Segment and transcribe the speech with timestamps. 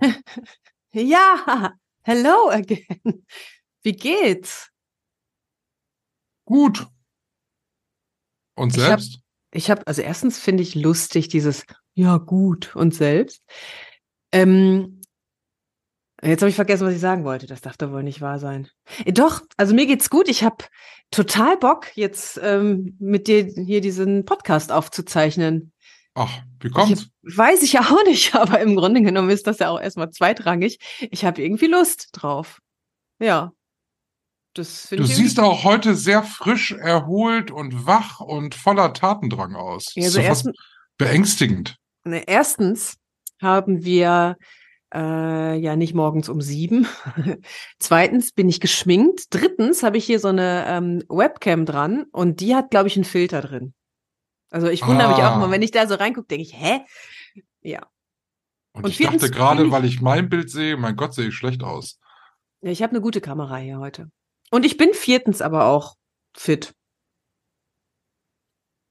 [0.92, 2.86] Ja, hello again.
[3.82, 4.70] Wie geht's?
[6.46, 6.86] Gut.
[8.54, 9.20] Und hab- selbst?
[9.52, 11.64] Ich habe, also erstens finde ich lustig dieses
[11.94, 13.42] Ja, gut und selbst.
[14.32, 15.00] Ähm,
[16.22, 17.46] jetzt habe ich vergessen, was ich sagen wollte.
[17.46, 18.68] Das darf doch wohl nicht wahr sein.
[19.04, 20.28] Äh, Doch, also mir geht's gut.
[20.28, 20.64] Ich habe
[21.10, 25.72] total Bock, jetzt ähm, mit dir hier diesen Podcast aufzuzeichnen.
[26.16, 27.08] Ach, wie kommt's?
[27.22, 30.78] Weiß ich ja auch nicht, aber im Grunde genommen ist das ja auch erstmal zweitrangig.
[31.10, 32.60] Ich habe irgendwie Lust drauf.
[33.20, 33.52] Ja.
[34.54, 39.94] Das Du ich siehst auch heute sehr frisch, erholt und wach und voller Tatendrang aus.
[39.94, 40.48] Ja, also erst,
[40.96, 41.76] beängstigend.
[42.04, 42.96] ne, erstens
[43.42, 44.38] haben wir
[44.94, 46.88] äh, ja nicht morgens um sieben.
[47.78, 49.26] Zweitens bin ich geschminkt.
[49.28, 53.04] Drittens habe ich hier so eine ähm, Webcam dran und die hat, glaube ich, einen
[53.04, 53.74] Filter drin.
[54.50, 55.34] Also ich wundere mich auch Ah.
[55.36, 56.80] immer, wenn ich da so reingucke, denke ich, hä?
[57.62, 57.86] Ja.
[58.72, 61.62] Und, Und ich dachte gerade, weil ich mein Bild sehe, mein Gott, sehe ich schlecht
[61.62, 61.98] aus.
[62.62, 64.10] Ja, ich habe eine gute Kamera hier heute.
[64.50, 65.96] Und ich bin viertens aber auch
[66.36, 66.74] fit.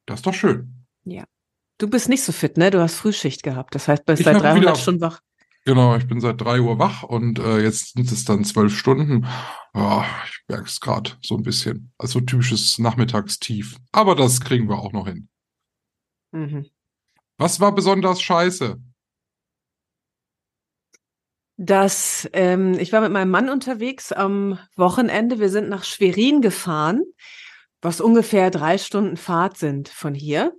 [0.05, 0.71] Das ist doch schön.
[1.77, 2.71] Du bist nicht so fit, ne?
[2.71, 3.75] Du hast Frühschicht gehabt.
[3.75, 5.19] Das heißt, bist Ich seit hab 300 wieder- Stunden wach.
[5.65, 9.25] Genau, ich bin seit drei Uhr wach und äh, jetzt sind es dann zwölf Stunden.
[9.73, 11.91] Ja, ich merke es gerade so ein bisschen.
[11.97, 13.75] Also typisches Nachmittagstief.
[13.91, 15.27] Aber das kriegen wir auch noch hin.
[16.35, 16.69] Mhm.
[17.37, 18.77] Was war besonders scheiße?
[21.57, 25.39] Das, ähm, ich war mit meinem Mann unterwegs am Wochenende.
[25.39, 27.03] Wir sind nach Schwerin gefahren,
[27.81, 30.53] was ungefähr drei Stunden Fahrt sind von hier.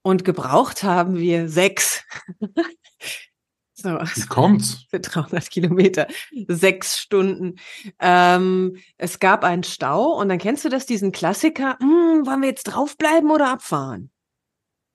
[0.00, 2.04] Und gebraucht haben wir sechs.
[3.74, 4.86] so, Wie kommt's?
[4.90, 6.06] für 300 Kilometer,
[6.48, 7.56] sechs Stunden.
[8.00, 12.48] Ähm, es gab einen Stau und dann kennst du das, diesen Klassiker, hm, wollen wir
[12.48, 14.10] jetzt draufbleiben oder abfahren?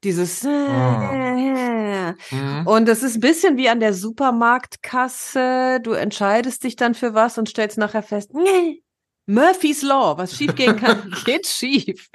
[0.04, 1.14] Dieses, Ah.
[1.14, 2.66] äh, Hm?
[2.68, 5.80] und das ist ein bisschen wie an der Supermarktkasse.
[5.84, 8.82] Du entscheidest dich dann für was und stellst nachher fest, nee,
[9.28, 12.10] Murphy's Law, was schief gehen kann, geht schief.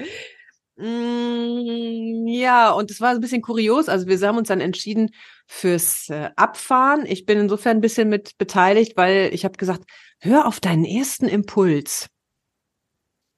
[0.76, 3.88] Mm, ja, und es war ein bisschen kurios.
[3.88, 5.10] Also wir haben uns dann entschieden
[5.46, 7.06] fürs äh, Abfahren.
[7.06, 9.84] Ich bin insofern ein bisschen mit beteiligt, weil ich habe gesagt,
[10.20, 12.08] hör auf deinen ersten Impuls.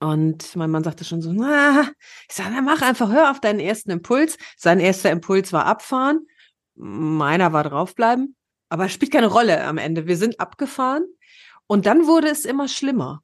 [0.00, 1.90] Und mein Mann sagte schon so, na,
[2.28, 4.38] ich sage, na, mach einfach, hör auf deinen ersten Impuls.
[4.56, 6.26] Sein erster Impuls war abfahren.
[6.76, 8.36] Meiner war draufbleiben.
[8.68, 10.06] Aber spielt keine Rolle am Ende.
[10.06, 11.04] Wir sind abgefahren.
[11.66, 13.22] Und dann wurde es immer schlimmer.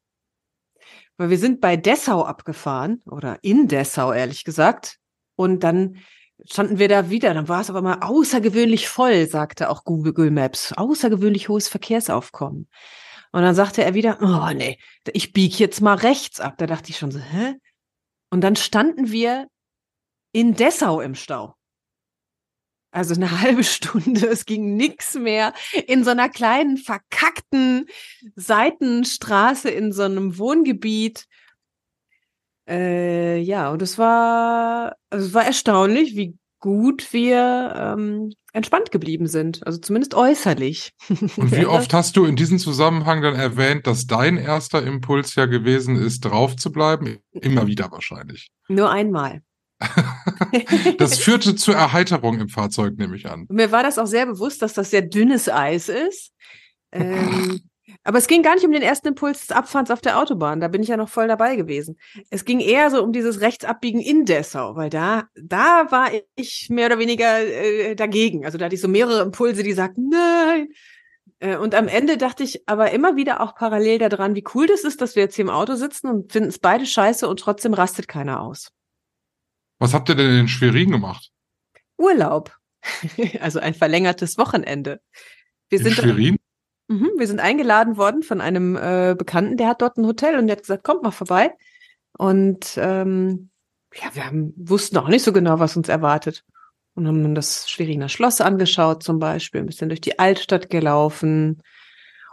[1.16, 4.98] Weil wir sind bei Dessau abgefahren oder in Dessau, ehrlich gesagt.
[5.36, 5.98] Und dann
[6.44, 7.34] standen wir da wieder.
[7.34, 10.72] Dann war es aber mal außergewöhnlich voll, sagte auch Google Maps.
[10.72, 12.68] Außergewöhnlich hohes Verkehrsaufkommen.
[13.34, 14.78] Und dann sagte er wieder, oh nee,
[15.12, 16.54] ich bieg jetzt mal rechts ab.
[16.56, 17.56] Da dachte ich schon so, hä?
[18.30, 19.48] Und dann standen wir
[20.30, 21.56] in Dessau im Stau.
[22.92, 25.52] Also eine halbe Stunde, es ging nix mehr
[25.88, 27.86] in so einer kleinen verkackten
[28.36, 31.26] Seitenstraße in so einem Wohngebiet.
[32.68, 39.26] Äh, ja, und es war, also es war erstaunlich, wie gut wir ähm, entspannt geblieben
[39.26, 39.66] sind.
[39.66, 40.92] Also zumindest äußerlich.
[41.10, 45.44] Und wie oft hast du in diesem Zusammenhang dann erwähnt, dass dein erster Impuls ja
[45.44, 47.18] gewesen ist, drauf zu bleiben?
[47.32, 48.48] Immer wieder wahrscheinlich.
[48.68, 49.42] Nur einmal.
[50.98, 53.46] Das führte zur Erheiterung im Fahrzeug, nehme ich an.
[53.50, 56.32] Mir war das auch sehr bewusst, dass das sehr dünnes Eis ist.
[56.96, 57.60] Ähm,
[58.04, 60.60] aber es ging gar nicht um den ersten Impuls des Abfahrens auf der Autobahn.
[60.60, 61.96] Da bin ich ja noch voll dabei gewesen.
[62.28, 66.86] Es ging eher so um dieses Rechtsabbiegen in Dessau, weil da, da war ich mehr
[66.86, 68.44] oder weniger äh, dagegen.
[68.44, 70.68] Also da hatte ich so mehrere Impulse, die sagten, nein.
[71.40, 74.84] Äh, und am Ende dachte ich aber immer wieder auch parallel daran, wie cool das
[74.84, 77.72] ist, dass wir jetzt hier im Auto sitzen und finden es beide scheiße und trotzdem
[77.72, 78.70] rastet keiner aus.
[79.78, 81.30] Was habt ihr denn in Schwerin gemacht?
[81.96, 82.54] Urlaub.
[83.40, 85.00] also ein verlängertes Wochenende.
[85.70, 86.36] Wir In sind Schwerin?
[86.88, 90.46] Mhm, wir sind eingeladen worden von einem äh, Bekannten, der hat dort ein Hotel und
[90.46, 91.52] der hat gesagt, kommt mal vorbei.
[92.16, 93.50] Und ähm,
[93.94, 96.44] ja, wir haben, wussten auch nicht so genau, was uns erwartet.
[96.94, 101.62] Und haben dann das Schweriner Schloss angeschaut zum Beispiel, ein bisschen durch die Altstadt gelaufen.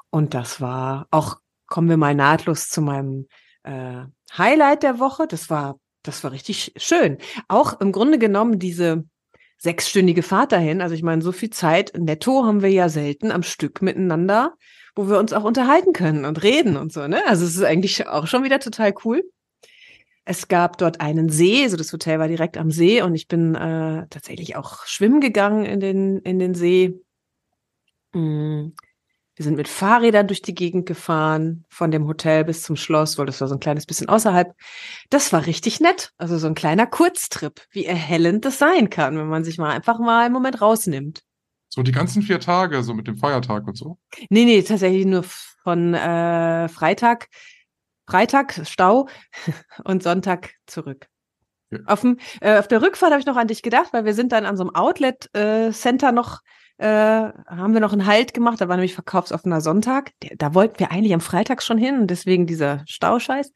[0.09, 3.27] Und das war auch, kommen wir mal nahtlos zu meinem
[3.63, 4.03] äh,
[4.37, 5.25] Highlight der Woche.
[5.27, 7.17] Das war, das war richtig schön.
[7.47, 9.05] Auch im Grunde genommen diese
[9.61, 10.81] sechsstündige Fahrt dahin.
[10.81, 14.55] Also ich meine, so viel Zeit netto haben wir ja selten am Stück miteinander,
[14.95, 17.21] wo wir uns auch unterhalten können und reden und so, ne?
[17.27, 19.23] Also es ist eigentlich auch schon wieder total cool.
[20.25, 23.53] Es gab dort einen See, also das Hotel war direkt am See und ich bin
[23.53, 26.99] äh, tatsächlich auch schwimmen gegangen in den, in den See.
[28.13, 28.69] Mm.
[29.41, 33.25] Wir sind mit Fahrrädern durch die Gegend gefahren, von dem Hotel bis zum Schloss, weil
[33.25, 34.53] das war so ein kleines bisschen außerhalb.
[35.09, 36.13] Das war richtig nett.
[36.19, 39.97] Also so ein kleiner Kurztrip, wie erhellend das sein kann, wenn man sich mal einfach
[39.97, 41.23] mal einen Moment rausnimmt.
[41.69, 43.97] So die ganzen vier Tage, so mit dem Feiertag und so.
[44.29, 45.23] Nee, nee, tatsächlich nur
[45.63, 47.27] von äh, Freitag,
[48.05, 49.09] Freitag Stau
[49.83, 51.07] und Sonntag zurück.
[51.71, 51.79] Ja.
[51.87, 54.33] Auf, dem, äh, auf der Rückfahrt habe ich noch an dich gedacht, weil wir sind
[54.33, 56.41] dann an so einem Outlet-Center äh, noch
[56.81, 58.59] äh, haben wir noch einen Halt gemacht.
[58.59, 60.13] Da war nämlich verkaufsoffener Sonntag.
[60.37, 63.53] Da wollten wir eigentlich am Freitag schon hin deswegen dieser Stauscheiß.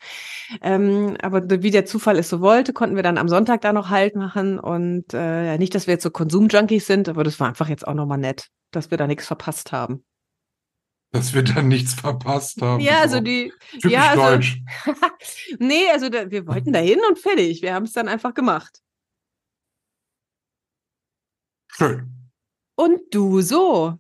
[0.62, 3.89] Ähm, aber wie der Zufall es so wollte, konnten wir dann am Sonntag da noch
[3.89, 7.68] Halt machen und äh, nicht, dass wir jetzt so Konsumjunkies sind, aber das war einfach
[7.68, 10.06] jetzt auch nochmal nett, dass wir da nichts verpasst haben.
[11.12, 12.80] Dass wir dann nichts verpasst haben.
[12.81, 13.51] Ja, also So die.
[13.72, 14.62] Typisch ja, also, deutsch.
[15.60, 17.63] nee, also da, wir wollten da hin und fertig.
[17.63, 18.81] Wir haben es dann einfach gemacht.
[21.68, 22.25] Schön.
[22.75, 24.00] Und du so.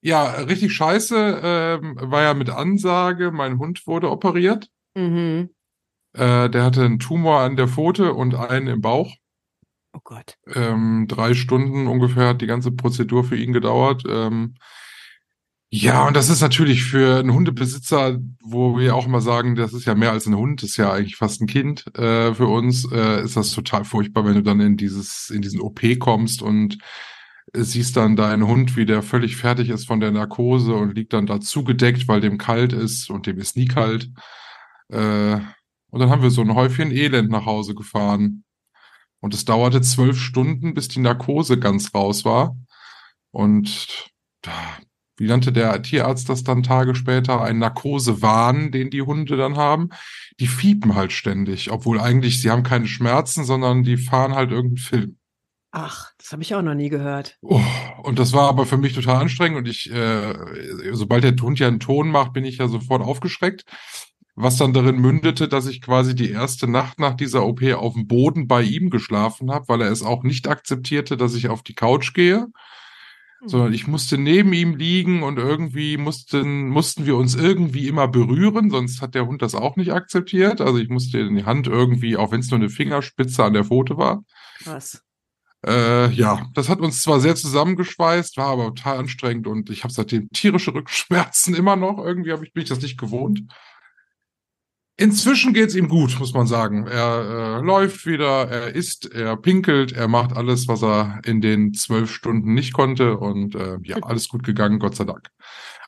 [0.00, 3.32] Ja, richtig scheiße ähm, war ja mit Ansage.
[3.32, 4.68] Mein Hund wurde operiert.
[4.94, 5.50] Mhm.
[6.12, 9.14] Äh, der hatte einen Tumor an der Pfote und einen im Bauch.
[9.92, 10.36] Oh Gott.
[10.54, 14.04] Ähm, drei Stunden ungefähr hat die ganze Prozedur für ihn gedauert.
[14.08, 14.54] Ähm,
[15.70, 19.84] ja, und das ist natürlich für einen Hundebesitzer, wo wir auch immer sagen, das ist
[19.84, 21.84] ja mehr als ein Hund, das ist ja eigentlich fast ein Kind.
[21.94, 25.60] Äh, für uns äh, ist das total furchtbar, wenn du dann in dieses, in diesen
[25.60, 26.78] OP kommst und
[27.54, 31.26] siehst dann deinen Hund, wie der völlig fertig ist von der Narkose und liegt dann
[31.26, 34.10] da zugedeckt, weil dem kalt ist und dem ist nie kalt.
[34.88, 35.38] Äh,
[35.90, 38.44] und dann haben wir so ein Häufchen Elend nach Hause gefahren.
[39.20, 42.56] Und es dauerte zwölf Stunden, bis die Narkose ganz raus war.
[43.30, 44.10] Und
[45.16, 47.42] wie nannte der Tierarzt das dann Tage später?
[47.42, 49.90] Ein Narkosewahn, den die Hunde dann haben.
[50.38, 54.78] Die fiepen halt ständig, obwohl eigentlich sie haben keine Schmerzen, sondern die fahren halt irgendeinen
[54.78, 55.17] Film.
[55.80, 57.38] Ach, das habe ich auch noch nie gehört.
[57.40, 57.60] Oh,
[58.02, 60.34] und das war aber für mich total anstrengend und ich, äh,
[60.92, 63.64] sobald der Hund ja einen Ton macht, bin ich ja sofort aufgeschreckt.
[64.34, 68.08] Was dann darin mündete, dass ich quasi die erste Nacht nach dieser OP auf dem
[68.08, 71.74] Boden bei ihm geschlafen habe, weil er es auch nicht akzeptierte, dass ich auf die
[71.74, 72.48] Couch gehe,
[73.44, 78.70] sondern ich musste neben ihm liegen und irgendwie mussten, mussten wir uns irgendwie immer berühren,
[78.70, 80.60] sonst hat der Hund das auch nicht akzeptiert.
[80.60, 83.64] Also ich musste in die Hand irgendwie, auch wenn es nur eine Fingerspitze an der
[83.64, 84.24] Pfote war.
[84.58, 85.04] Krass.
[85.66, 89.92] Äh, ja, das hat uns zwar sehr zusammengeschweißt, war aber total anstrengend und ich habe
[89.92, 91.98] seitdem tierische Rückenschmerzen immer noch.
[91.98, 93.42] Irgendwie hab ich, bin ich das nicht gewohnt.
[95.00, 96.86] Inzwischen geht's ihm gut, muss man sagen.
[96.86, 101.72] Er äh, läuft wieder, er isst, er pinkelt, er macht alles, was er in den
[101.74, 105.28] zwölf Stunden nicht konnte und äh, ja, alles gut gegangen, Gott sei Dank.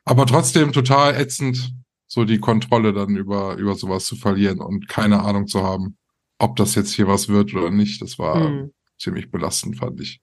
[0.05, 1.75] Aber trotzdem total ätzend,
[2.07, 5.97] so die Kontrolle dann über über sowas zu verlieren und keine Ahnung zu haben,
[6.39, 8.03] ob das jetzt hier was wird oder nicht.
[8.03, 8.73] Das war Hm.
[9.01, 10.21] Ziemlich belastend, fand ich.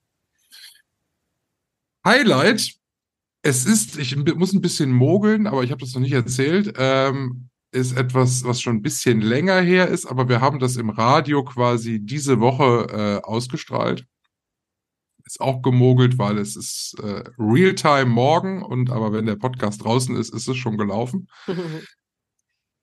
[2.05, 2.75] Highlight,
[3.41, 7.49] es ist, ich muss ein bisschen mogeln, aber ich habe das noch nicht erzählt, ähm,
[7.71, 11.43] ist etwas, was schon ein bisschen länger her ist, aber wir haben das im Radio
[11.43, 14.05] quasi diese Woche äh, ausgestrahlt.
[15.25, 20.15] Ist auch gemogelt, weil es ist äh, Realtime morgen und aber wenn der Podcast draußen
[20.15, 21.27] ist, ist es schon gelaufen.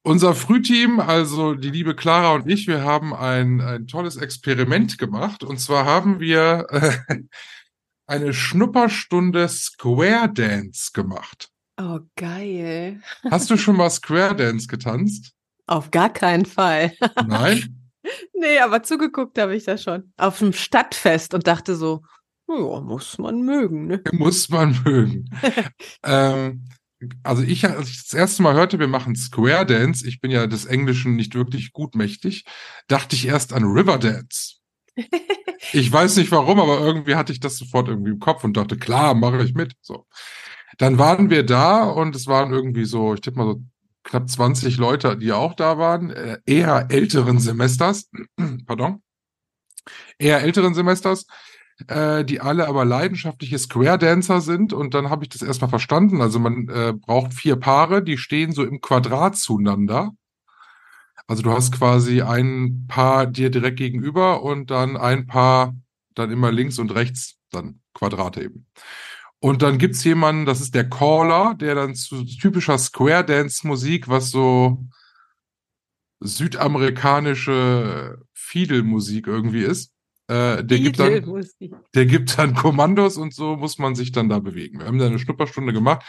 [0.07, 5.43] Unser Frühteam, also die liebe Clara und ich, wir haben ein, ein tolles Experiment gemacht.
[5.43, 7.23] Und zwar haben wir äh,
[8.07, 11.49] eine Schnupperstunde Square Dance gemacht.
[11.81, 13.01] oh, geil.
[13.31, 15.33] Hast du schon mal Square Dance getanzt?
[15.67, 16.93] Auf gar keinen Fall.
[17.27, 17.89] Nein?
[18.39, 20.13] nee, aber zugeguckt habe ich da schon.
[20.19, 22.03] Auf dem Stadtfest und dachte so,
[22.47, 24.03] ja, muss man mögen, ne?
[24.13, 25.31] Muss man mögen.
[26.05, 26.67] ähm,
[27.23, 30.47] also ich, als ich das erste Mal hörte, wir machen Square Dance, ich bin ja
[30.47, 32.45] des Englischen nicht wirklich gut mächtig,
[32.89, 34.57] dachte ich erst an River Dance.
[35.73, 38.77] Ich weiß nicht warum, aber irgendwie hatte ich das sofort irgendwie im Kopf und dachte,
[38.77, 39.73] klar, mache ich mit.
[39.81, 40.07] So.
[40.79, 43.63] Dann waren wir da und es waren irgendwie so, ich tippe mal so
[44.05, 48.11] knapp 20 Leute, die auch da waren, äh, eher älteren Semesters,
[48.67, 49.03] pardon,
[50.19, 51.27] eher älteren Semesters,
[51.89, 56.21] äh, die alle aber leidenschaftliche Square Dancer sind und dann habe ich das erstmal verstanden.
[56.21, 60.13] Also man äh, braucht vier Paare, die stehen so im Quadrat zueinander.
[61.27, 65.75] Also du hast quasi ein Paar dir direkt gegenüber und dann ein Paar
[66.15, 68.67] dann immer links und rechts, dann Quadrate eben.
[69.41, 74.09] Und dann gibt's jemanden, das ist der Caller, der dann zu typischer Square Dance Musik,
[74.09, 74.87] was so
[76.21, 79.94] südamerikanische Fiedel-Musik irgendwie ist,
[80.29, 81.45] Äh, der gibt dann,
[81.95, 84.79] der gibt dann Kommandos und so muss man sich dann da bewegen.
[84.79, 86.05] Wir haben da eine Schnupperstunde gemacht.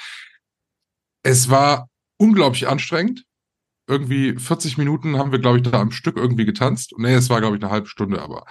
[1.24, 3.26] Es war unglaublich anstrengend.
[3.88, 6.94] Irgendwie 40 Minuten haben wir, glaube ich, da am Stück irgendwie getanzt.
[6.98, 8.46] Nee, es war, glaube ich, eine halbe Stunde, aber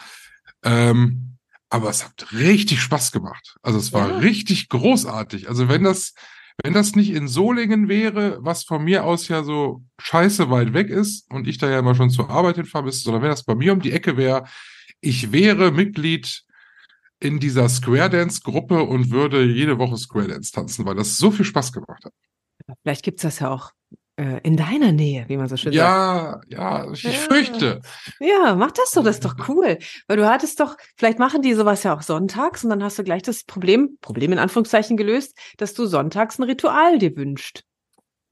[0.62, 1.35] ähm,
[1.71, 3.56] aber es hat richtig Spaß gemacht.
[3.62, 4.18] Also es war ja.
[4.18, 5.49] richtig großartig.
[5.49, 6.14] Also wenn das,
[6.62, 10.88] wenn das nicht in Solingen wäre, was von mir aus ja so scheiße weit weg
[10.88, 13.56] ist und ich da ja immer schon zur Arbeit hinfahren müsste, sondern wenn das bei
[13.56, 14.44] mir um die Ecke wäre,
[15.05, 16.43] ich wäre Mitglied
[17.21, 21.31] in dieser Square Dance Gruppe und würde jede Woche Square Dance tanzen, weil das so
[21.31, 22.13] viel Spaß gemacht hat.
[22.83, 23.73] Vielleicht gibt's das ja auch
[24.17, 26.53] äh, in deiner Nähe, wie man so schön ja, sagt.
[26.53, 27.11] Ja, ich ja.
[27.11, 27.81] fürchte.
[28.21, 29.79] Ja, mach das doch, das ist doch cool.
[30.07, 33.05] Weil du hattest doch, vielleicht machen die sowas ja auch sonntags und dann hast du
[33.05, 37.65] gleich das Problem, Problem in Anführungszeichen gelöst, dass du sonntags ein Ritual dir wünscht.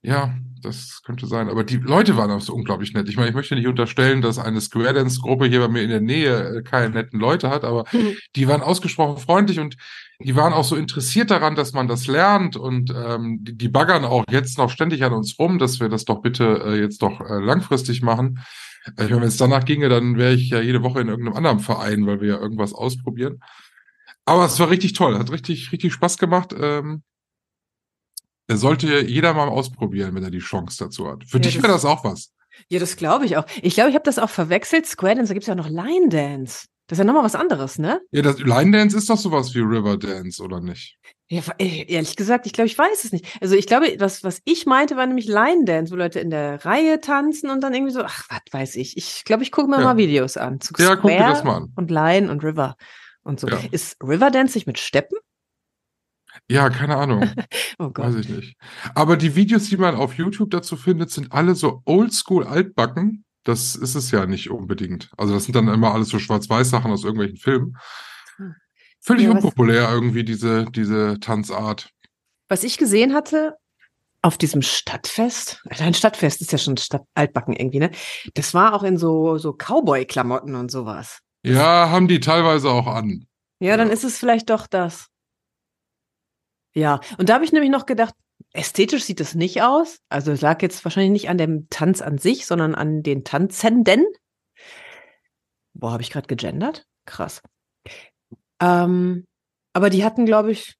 [0.02, 1.48] Ja, das könnte sein.
[1.48, 3.08] Aber die Leute waren auch so unglaublich nett.
[3.08, 5.90] Ich meine, ich möchte nicht unterstellen, dass eine Square Dance Gruppe hier bei mir in
[5.90, 8.16] der Nähe äh, keine netten Leute hat, aber mhm.
[8.36, 9.76] die waren ausgesprochen freundlich und
[10.20, 14.04] die waren auch so interessiert daran, dass man das lernt und ähm, die, die baggern
[14.04, 17.20] auch jetzt noch ständig an uns rum, dass wir das doch bitte äh, jetzt doch
[17.20, 18.40] äh, langfristig machen.
[18.96, 21.36] Äh, ich meine, wenn es danach ginge, dann wäre ich ja jede Woche in irgendeinem
[21.36, 23.40] anderen Verein, weil wir ja irgendwas ausprobieren.
[24.24, 26.54] Aber es war richtig toll, hat richtig, richtig Spaß gemacht.
[26.58, 27.02] Ähm,
[28.48, 31.24] sollte jeder mal ausprobieren, wenn er die Chance dazu hat.
[31.24, 32.32] Für ja, dich wäre das auch was.
[32.68, 33.46] Ja, das glaube ich auch.
[33.62, 34.86] Ich glaube, ich habe das auch verwechselt.
[34.86, 36.66] Square Dance, da gibt es ja noch Line Dance.
[36.86, 38.00] Das ist ja nochmal was anderes, ne?
[38.10, 40.98] Ja, das Line Dance ist doch sowas wie River Dance, oder nicht?
[41.30, 43.24] Ja, äh, ehrlich gesagt, ich glaube, ich weiß es nicht.
[43.40, 46.62] Also ich glaube, was, was ich meinte, war nämlich Line Dance, wo Leute in der
[46.66, 48.98] Reihe tanzen und dann irgendwie so, ach, was weiß ich.
[48.98, 49.84] Ich glaube, ich gucke mir ja.
[49.84, 50.60] mal Videos an.
[50.60, 51.72] Zu ja, guck dir das mal an.
[51.74, 52.76] Und Line und River
[53.22, 53.48] und so.
[53.48, 53.58] Ja.
[53.70, 55.16] Ist River Dance nicht mit Steppen?
[56.50, 57.30] Ja, keine Ahnung.
[57.78, 58.06] oh Gott.
[58.06, 58.56] Weiß ich nicht.
[58.94, 63.24] Aber die Videos, die man auf YouTube dazu findet, sind alle so oldschool altbacken.
[63.44, 65.10] Das ist es ja nicht unbedingt.
[65.16, 67.76] Also das sind dann immer alles so Schwarz-Weiß-Sachen aus irgendwelchen Filmen.
[68.36, 68.54] Hm.
[69.00, 71.90] Völlig ja, unpopulär irgendwie diese, diese Tanzart.
[72.48, 73.56] Was ich gesehen hatte
[74.20, 77.90] auf diesem Stadtfest, ein Stadtfest ist ja schon Stadt altbacken irgendwie, ne?
[78.34, 81.18] Das war auch in so, so Cowboy-Klamotten und sowas.
[81.42, 83.26] Ja, haben die teilweise auch an.
[83.58, 85.08] Ja, dann ist es vielleicht doch das.
[86.74, 88.14] Ja, und da habe ich nämlich noch gedacht,
[88.52, 89.98] ästhetisch sieht es nicht aus.
[90.08, 94.04] Also es lag jetzt wahrscheinlich nicht an dem Tanz an sich, sondern an den Tanzenden.
[95.74, 96.86] Boah, habe ich gerade gegendert?
[97.06, 97.42] Krass.
[98.60, 99.24] Ähm,
[99.72, 100.76] aber die hatten, glaube ich,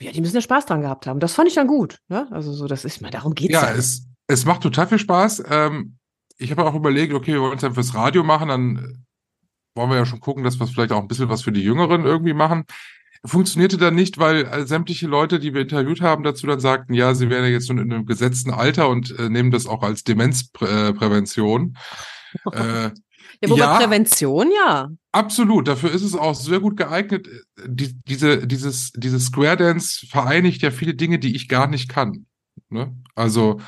[0.00, 1.20] ja, die müssen ja Spaß dran gehabt haben.
[1.20, 1.98] Das fand ich dann gut.
[2.08, 2.26] Ne?
[2.30, 3.70] Also so, das ist mal, darum geht's ja.
[3.70, 5.44] Ja, es, es macht total viel Spaß.
[5.48, 5.98] Ähm,
[6.36, 9.06] ich habe auch überlegt, okay, wir wollen es dann fürs Radio machen, dann
[9.76, 12.04] wollen wir ja schon gucken, dass wir vielleicht auch ein bisschen was für die Jüngeren
[12.04, 12.64] irgendwie machen
[13.24, 17.14] funktionierte dann nicht, weil äh, sämtliche Leute, die wir interviewt haben, dazu dann sagten, ja,
[17.14, 20.04] sie wären ja jetzt schon in einem gesetzten Alter und äh, nehmen das auch als
[20.04, 21.76] Demenzprävention.
[22.52, 22.90] Äh,
[23.40, 24.90] ja, wobei ja, Prävention, ja.
[25.12, 27.28] Absolut, dafür ist es auch sehr gut geeignet.
[27.64, 32.26] Die, diese, dieses, dieses Square Dance vereinigt ja viele Dinge, die ich gar nicht kann.
[32.70, 32.92] Ne?
[33.14, 33.60] Also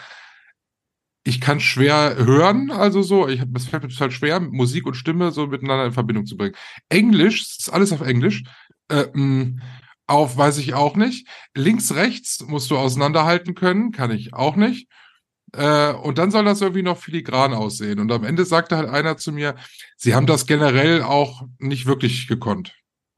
[1.26, 5.32] ich kann schwer hören, also so, ich, es fällt mir total schwer, Musik und Stimme
[5.32, 6.54] so miteinander in Verbindung zu bringen.
[6.88, 8.44] Englisch, ist alles auf Englisch,
[8.88, 9.60] äh, mm,
[10.06, 11.28] auf weiß ich auch nicht.
[11.54, 14.88] Links, rechts musst du auseinanderhalten können, kann ich auch nicht.
[15.52, 17.98] Äh, und dann soll das irgendwie noch filigran aussehen.
[17.98, 19.56] Und am Ende sagte halt einer zu mir,
[19.96, 22.74] sie haben das generell auch nicht wirklich gekonnt.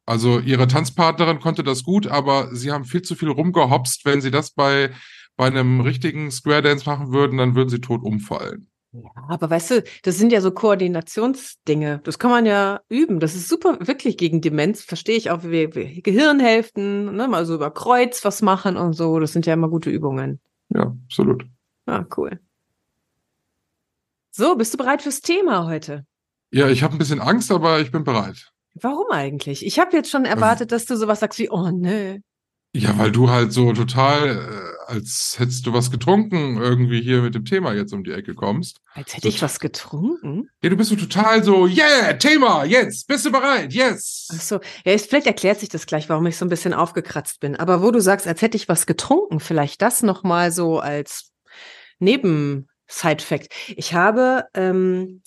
[0.07, 4.07] Also ihre Tanzpartnerin konnte das gut, aber sie haben viel zu viel rumgehopst.
[4.07, 4.91] Wenn sie das bei,
[5.37, 8.71] bei einem richtigen Square Dance machen würden, dann würden sie tot umfallen.
[9.05, 12.01] Ja, aber weißt du, das sind ja so Koordinationsdinge.
[12.05, 13.21] Das kann man ja üben.
[13.21, 14.83] Das ist super, wirklich gegen Demenz.
[14.83, 19.19] Verstehe ich auch, wie, wie Gehirnhälften, ne, mal so über Kreuz was machen und so.
[19.19, 20.41] Das sind ja immer gute Übungen.
[20.71, 21.45] Ja, absolut.
[21.87, 22.41] Ah, cool.
[24.31, 26.07] So, bist du bereit fürs Thema heute?
[26.51, 28.53] Ja, ich habe ein bisschen Angst, aber ich bin bereit.
[28.75, 29.67] Warum eigentlich?
[29.67, 32.23] Ich habe jetzt schon erwartet, dass du sowas sagst wie, oh ne,
[32.75, 37.35] ja, weil du halt so total, äh, als hättest du was getrunken, irgendwie hier mit
[37.35, 38.81] dem Thema jetzt um die Ecke kommst.
[38.95, 40.51] Als hätte so, ich was getrunken?
[40.63, 44.29] Ja, du bist so total so, yeah, Thema, jetzt, bist du bereit, yes.
[44.33, 47.57] Ach so, ja, vielleicht erklärt sich das gleich, warum ich so ein bisschen aufgekratzt bin.
[47.57, 51.33] Aber wo du sagst, als hätte ich was getrunken, vielleicht das nochmal so als
[52.01, 53.49] Neben-Side-Fact.
[53.77, 55.23] Ich habe ähm,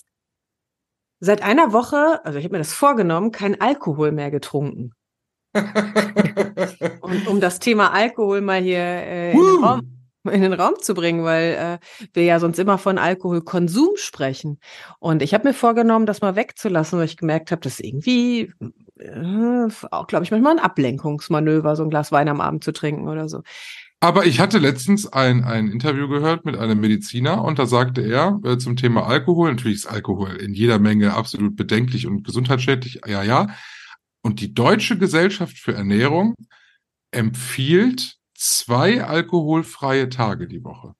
[1.18, 4.92] seit einer Woche, also ich habe mir das vorgenommen, kein Alkohol mehr getrunken.
[7.00, 9.80] Und um das Thema Alkohol mal hier äh, in, den Raum,
[10.24, 14.58] in, den Raum, zu bringen, weil äh, wir ja sonst immer von Alkoholkonsum sprechen.
[14.98, 18.52] Und ich habe mir vorgenommen, das mal wegzulassen, weil ich gemerkt habe, dass irgendwie
[18.98, 23.08] äh, auch, glaube ich, manchmal ein Ablenkungsmanöver, so ein Glas Wein am Abend zu trinken
[23.08, 23.42] oder so.
[24.02, 28.40] Aber ich hatte letztens ein, ein Interview gehört mit einem Mediziner und da sagte er
[28.42, 33.22] äh, zum Thema Alkohol, natürlich ist Alkohol in jeder Menge absolut bedenklich und gesundheitsschädlich, ja,
[33.22, 33.46] ja.
[34.22, 36.34] Und die Deutsche Gesellschaft für Ernährung
[37.10, 40.94] empfiehlt zwei alkoholfreie Tage die Woche.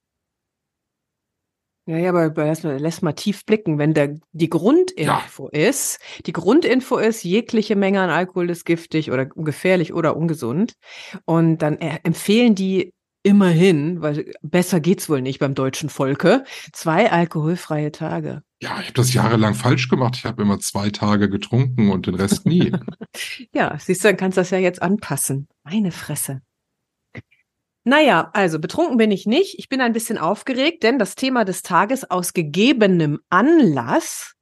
[1.87, 3.79] Ja, ja, aber lass mal, lass mal tief blicken.
[3.79, 5.69] Wenn der, die Grundinfo ja.
[5.69, 10.75] ist, die Grundinfo ist, jegliche Menge an Alkohol ist giftig oder gefährlich oder ungesund.
[11.25, 17.93] Und dann empfehlen die immerhin, weil besser geht's wohl nicht beim deutschen Volke, zwei alkoholfreie
[17.93, 18.43] Tage.
[18.61, 20.17] Ja, ich habe das jahrelang falsch gemacht.
[20.17, 22.73] Ich habe immer zwei Tage getrunken und den Rest nie.
[23.53, 25.49] ja, siehst du, dann kannst du das ja jetzt anpassen.
[25.65, 26.43] Meine Fresse.
[27.85, 29.59] Naja, also betrunken bin ich nicht.
[29.59, 34.35] Ich bin ein bisschen aufgeregt, denn das Thema des Tages aus gegebenem Anlass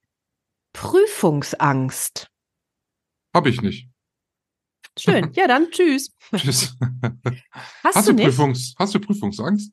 [0.72, 2.28] Prüfungsangst.
[3.34, 3.89] Habe ich nicht.
[4.98, 5.30] Schön.
[5.34, 6.10] Ja, dann tschüss.
[6.36, 6.76] Tschüss.
[7.84, 8.16] Hast, hast du?
[8.16, 9.72] Prüfungs, hast du Prüfungsangst?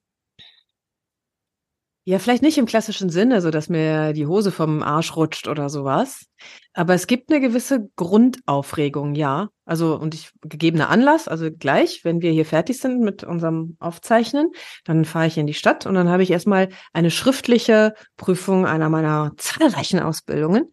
[2.09, 5.69] Ja, vielleicht nicht im klassischen Sinne, so dass mir die Hose vom Arsch rutscht oder
[5.69, 6.25] sowas.
[6.73, 9.49] Aber es gibt eine gewisse Grundaufregung, ja.
[9.65, 14.51] Also, und ich gegebener Anlass, also gleich, wenn wir hier fertig sind mit unserem Aufzeichnen,
[14.85, 18.87] dann fahre ich in die Stadt und dann habe ich erstmal eine schriftliche Prüfung einer
[18.87, 20.71] meiner zahlreichen Ausbildungen.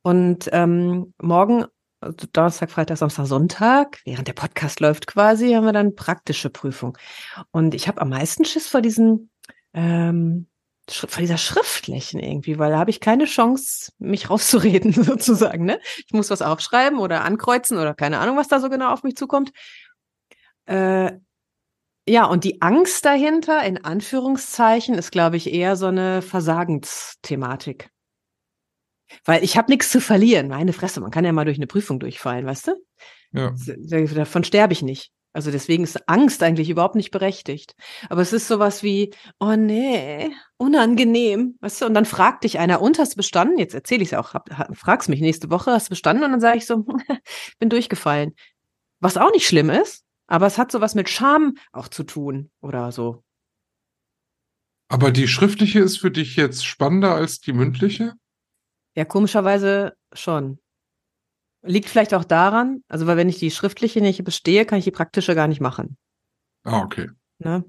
[0.00, 1.66] Und ähm, morgen,
[2.00, 6.96] also Donnerstag, Freitag, Samstag, Sonntag, während der Podcast läuft quasi, haben wir dann praktische Prüfung.
[7.50, 9.30] Und ich habe am meisten Schiss vor diesen
[9.74, 10.46] ähm,
[10.90, 15.64] von dieser schriftlichen irgendwie, weil da habe ich keine Chance, mich rauszureden sozusagen.
[15.64, 15.80] Ne?
[16.06, 19.16] Ich muss was aufschreiben oder ankreuzen oder keine Ahnung, was da so genau auf mich
[19.16, 19.52] zukommt.
[20.66, 21.12] Äh,
[22.08, 27.90] ja, und die Angst dahinter, in Anführungszeichen, ist, glaube ich, eher so eine Versagensthematik.
[29.24, 30.48] Weil ich habe nichts zu verlieren.
[30.48, 32.72] Meine Fresse, man kann ja mal durch eine Prüfung durchfallen, weißt du?
[33.32, 33.54] Ja.
[34.14, 35.12] Davon sterbe ich nicht.
[35.32, 37.74] Also deswegen ist Angst eigentlich überhaupt nicht berechtigt.
[38.08, 41.56] Aber es ist sowas wie, oh nee, unangenehm.
[41.60, 43.56] Weißt du, und dann fragt dich einer, und hast du bestanden?
[43.58, 46.24] Jetzt erzähle ich es auch, hab, hab, fragst mich nächste Woche, hast du bestanden?
[46.24, 46.84] Und dann sage ich so,
[47.60, 48.34] bin durchgefallen.
[48.98, 52.90] Was auch nicht schlimm ist, aber es hat sowas mit Scham auch zu tun oder
[52.90, 53.22] so.
[54.88, 58.14] Aber die schriftliche ist für dich jetzt spannender als die mündliche?
[58.96, 60.58] Ja, komischerweise schon.
[61.62, 64.90] Liegt vielleicht auch daran, also weil wenn ich die schriftliche nicht bestehe, kann ich die
[64.90, 65.98] praktische gar nicht machen.
[66.64, 67.08] Ah, okay.
[67.38, 67.64] Ne?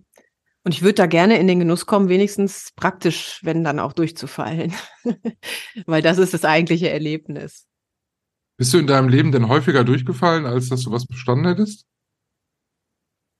[0.63, 4.73] Und ich würde da gerne in den Genuss kommen, wenigstens praktisch, wenn dann auch durchzufallen.
[5.85, 7.67] weil das ist das eigentliche Erlebnis.
[8.57, 11.87] Bist du in deinem Leben denn häufiger durchgefallen, als dass du was bestanden hättest?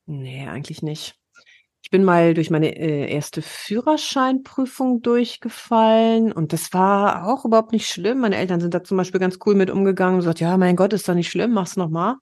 [0.08, 1.21] Nee, eigentlich nicht.
[1.84, 7.88] Ich bin mal durch meine äh, erste Führerscheinprüfung durchgefallen und das war auch überhaupt nicht
[7.90, 8.20] schlimm.
[8.20, 10.94] Meine Eltern sind da zum Beispiel ganz cool mit umgegangen und gesagt, ja, mein Gott,
[10.94, 12.16] ist doch nicht schlimm, mach's nochmal.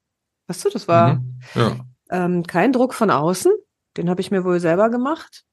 [0.47, 1.39] Weißt du, das war Mhm.
[1.55, 1.77] Ja.
[2.11, 3.51] ähm, kein Druck von außen.
[3.97, 5.43] Den habe ich mir wohl selber gemacht.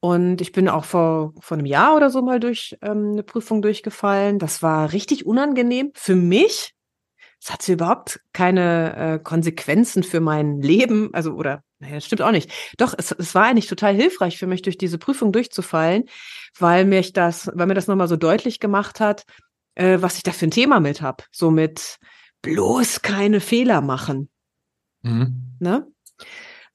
[0.00, 3.62] Und ich bin auch vor, vor einem Jahr oder so mal durch ähm, eine Prüfung
[3.62, 4.38] durchgefallen.
[4.38, 6.73] Das war richtig unangenehm für mich.
[7.44, 11.10] Es hatte überhaupt keine äh, Konsequenzen für mein Leben.
[11.12, 12.50] Also, oder, naja, das stimmt auch nicht.
[12.78, 16.04] Doch, es, es war eigentlich total hilfreich für mich, durch diese Prüfung durchzufallen,
[16.58, 19.26] weil mich das, weil mir das nochmal so deutlich gemacht hat,
[19.74, 21.26] äh, was ich da für ein Thema mit hab.
[21.32, 21.98] So mit
[22.40, 24.30] bloß keine Fehler machen.
[25.02, 25.58] Mhm.
[25.60, 25.86] Ne?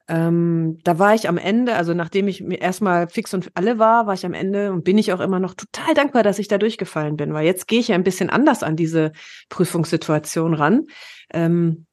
[0.10, 4.08] Ähm, da war ich am Ende, also nachdem ich mir erstmal fix und alle war,
[4.08, 6.58] war ich am Ende und bin ich auch immer noch total dankbar, dass ich da
[6.58, 9.12] durchgefallen bin, weil jetzt gehe ich ja ein bisschen anders an diese
[9.50, 10.88] Prüfungssituation ran.
[11.32, 11.86] Ähm,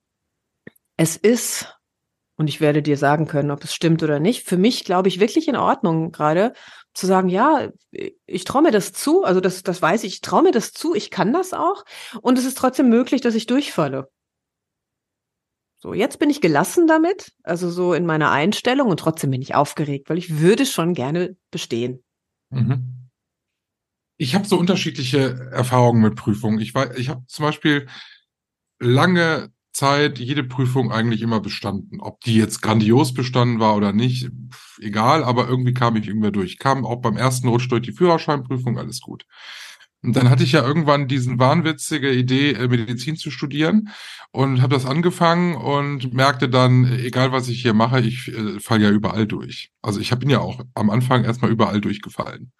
[0.97, 1.77] es ist,
[2.39, 5.21] und ich werde dir sagen können, ob es stimmt oder nicht, für mich, glaube ich,
[5.21, 6.55] wirklich in Ordnung gerade
[6.95, 7.69] zu sagen, ja,
[8.25, 10.95] ich traue mir das zu, also das, das weiß ich, ich traue mir das zu,
[10.95, 11.85] ich kann das auch
[12.23, 14.09] und es ist trotzdem möglich, dass ich durchfalle.
[15.87, 19.55] So, jetzt bin ich gelassen damit, also so in meiner Einstellung und trotzdem bin ich
[19.55, 22.03] aufgeregt, weil ich würde schon gerne bestehen.
[22.51, 23.09] Mhm.
[24.17, 26.59] Ich habe so unterschiedliche Erfahrungen mit Prüfungen.
[26.59, 27.87] Ich ich habe zum Beispiel
[28.81, 32.01] lange Zeit jede Prüfung eigentlich immer bestanden.
[32.01, 34.29] Ob die jetzt grandios bestanden war oder nicht,
[34.81, 36.59] egal, aber irgendwie kam ich irgendwer durch.
[36.59, 39.25] Kam auch beim ersten Rutsch durch die Führerscheinprüfung, alles gut.
[40.07, 43.89] Und dann hatte ich ja irgendwann diesen wahnwitzige Idee, äh, Medizin zu studieren
[44.31, 48.85] und habe das angefangen und merkte dann, egal was ich hier mache, ich äh, falle
[48.85, 49.73] ja überall durch.
[49.83, 52.53] Also ich bin ja auch am Anfang erstmal überall durchgefallen.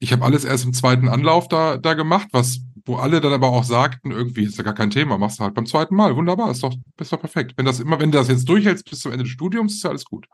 [0.00, 3.50] Ich habe alles erst im zweiten Anlauf da, da gemacht, was, wo alle dann aber
[3.50, 6.16] auch sagten, irgendwie ist ja gar kein Thema, machst du halt beim zweiten Mal.
[6.16, 7.52] Wunderbar, ist doch, ist doch perfekt.
[7.56, 9.90] Wenn das immer, wenn du das jetzt durchhältst bis zum Ende des Studiums, ist ja
[9.90, 10.26] alles gut.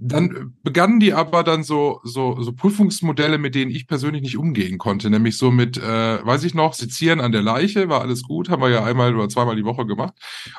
[0.00, 4.78] Dann begannen die aber dann so, so, so Prüfungsmodelle, mit denen ich persönlich nicht umgehen
[4.78, 5.10] konnte.
[5.10, 8.62] Nämlich so mit, äh, weiß ich noch, Sezieren an der Leiche, war alles gut, haben
[8.62, 10.14] wir ja einmal oder zweimal die Woche gemacht.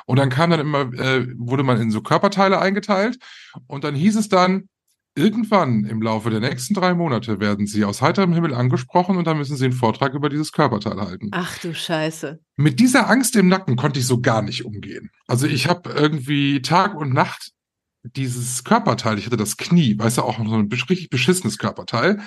[0.06, 3.18] Und dann kam dann immer, äh, wurde man in so Körperteile eingeteilt.
[3.66, 4.68] Und dann hieß es dann,
[5.18, 9.36] irgendwann im Laufe der nächsten drei Monate werden sie aus heiterem Himmel angesprochen und dann
[9.36, 11.28] müssen sie einen Vortrag über dieses Körperteil halten.
[11.32, 12.38] Ach du Scheiße.
[12.56, 15.10] Mit dieser Angst im Nacken konnte ich so gar nicht umgehen.
[15.26, 17.52] Also ich habe irgendwie Tag und Nacht
[18.02, 22.20] dieses Körperteil, ich hatte das Knie, weißt du, auch so ein richtig beschissenes Körperteil,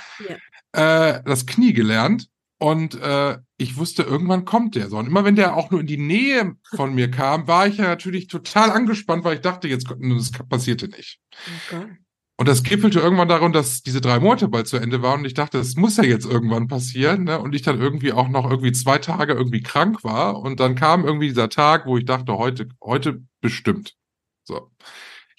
[0.73, 1.15] ja.
[1.15, 2.27] äh, das Knie gelernt
[2.59, 4.97] und äh, ich wusste, irgendwann kommt der so.
[4.97, 7.85] Und immer wenn der auch nur in die Nähe von mir kam, war ich ja
[7.85, 11.19] natürlich total angespannt, weil ich dachte, jetzt das passierte nicht.
[11.67, 11.97] Okay.
[12.37, 15.35] Und das gipfelte irgendwann darum, dass diese drei Monate bald zu Ende waren und ich
[15.35, 17.25] dachte, das muss ja jetzt irgendwann passieren.
[17.25, 17.39] Ne?
[17.39, 20.39] Und ich dann irgendwie auch noch irgendwie zwei Tage irgendwie krank war.
[20.39, 23.95] Und dann kam irgendwie dieser Tag, wo ich dachte, heute, heute bestimmt.
[24.43, 24.71] So.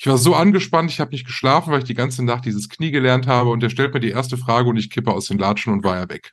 [0.03, 2.91] Ich war so angespannt, ich habe nicht geschlafen, weil ich die ganze Nacht dieses Knie
[2.91, 5.73] gelernt habe und der stellt mir die erste Frage und ich kippe aus den Latschen
[5.73, 6.33] und war ja weg.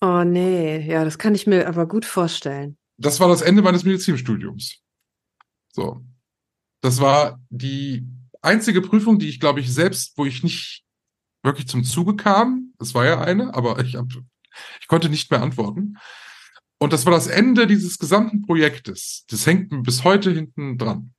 [0.00, 2.76] Oh nee, ja, das kann ich mir aber gut vorstellen.
[2.96, 4.80] Das war das Ende meines Medizinstudiums.
[5.72, 6.04] So.
[6.80, 8.04] Das war die
[8.42, 10.82] einzige Prüfung, die ich, glaube ich, selbst, wo ich nicht
[11.44, 14.06] wirklich zum Zuge kam, das war ja eine, aber ich, hab,
[14.80, 15.98] ich konnte nicht mehr antworten.
[16.80, 19.24] Und das war das Ende dieses gesamten Projektes.
[19.28, 21.14] Das hängt bis heute hinten dran.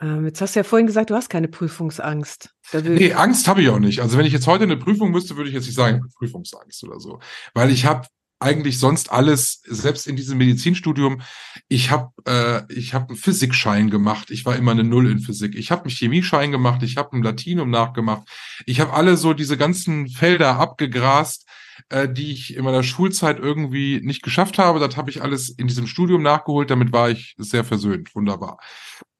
[0.00, 2.50] Ähm, jetzt hast du ja vorhin gesagt, du hast keine Prüfungsangst.
[2.72, 4.00] Nee, Angst habe ich auch nicht.
[4.00, 7.00] Also wenn ich jetzt heute eine Prüfung müsste, würde ich jetzt nicht sagen, Prüfungsangst oder
[7.00, 7.18] so.
[7.54, 8.06] Weil ich habe
[8.40, 11.22] eigentlich sonst alles, selbst in diesem Medizinstudium,
[11.68, 15.56] ich habe äh, ich hab einen Physikschein gemacht, ich war immer eine Null in Physik.
[15.56, 18.28] Ich habe einen Chemieschein gemacht, ich habe ein Latinum nachgemacht.
[18.66, 21.48] Ich habe alle so diese ganzen Felder abgegrast,
[21.88, 24.78] äh, die ich in meiner Schulzeit irgendwie nicht geschafft habe.
[24.78, 28.14] Das habe ich alles in diesem Studium nachgeholt, damit war ich sehr versöhnt.
[28.14, 28.58] Wunderbar.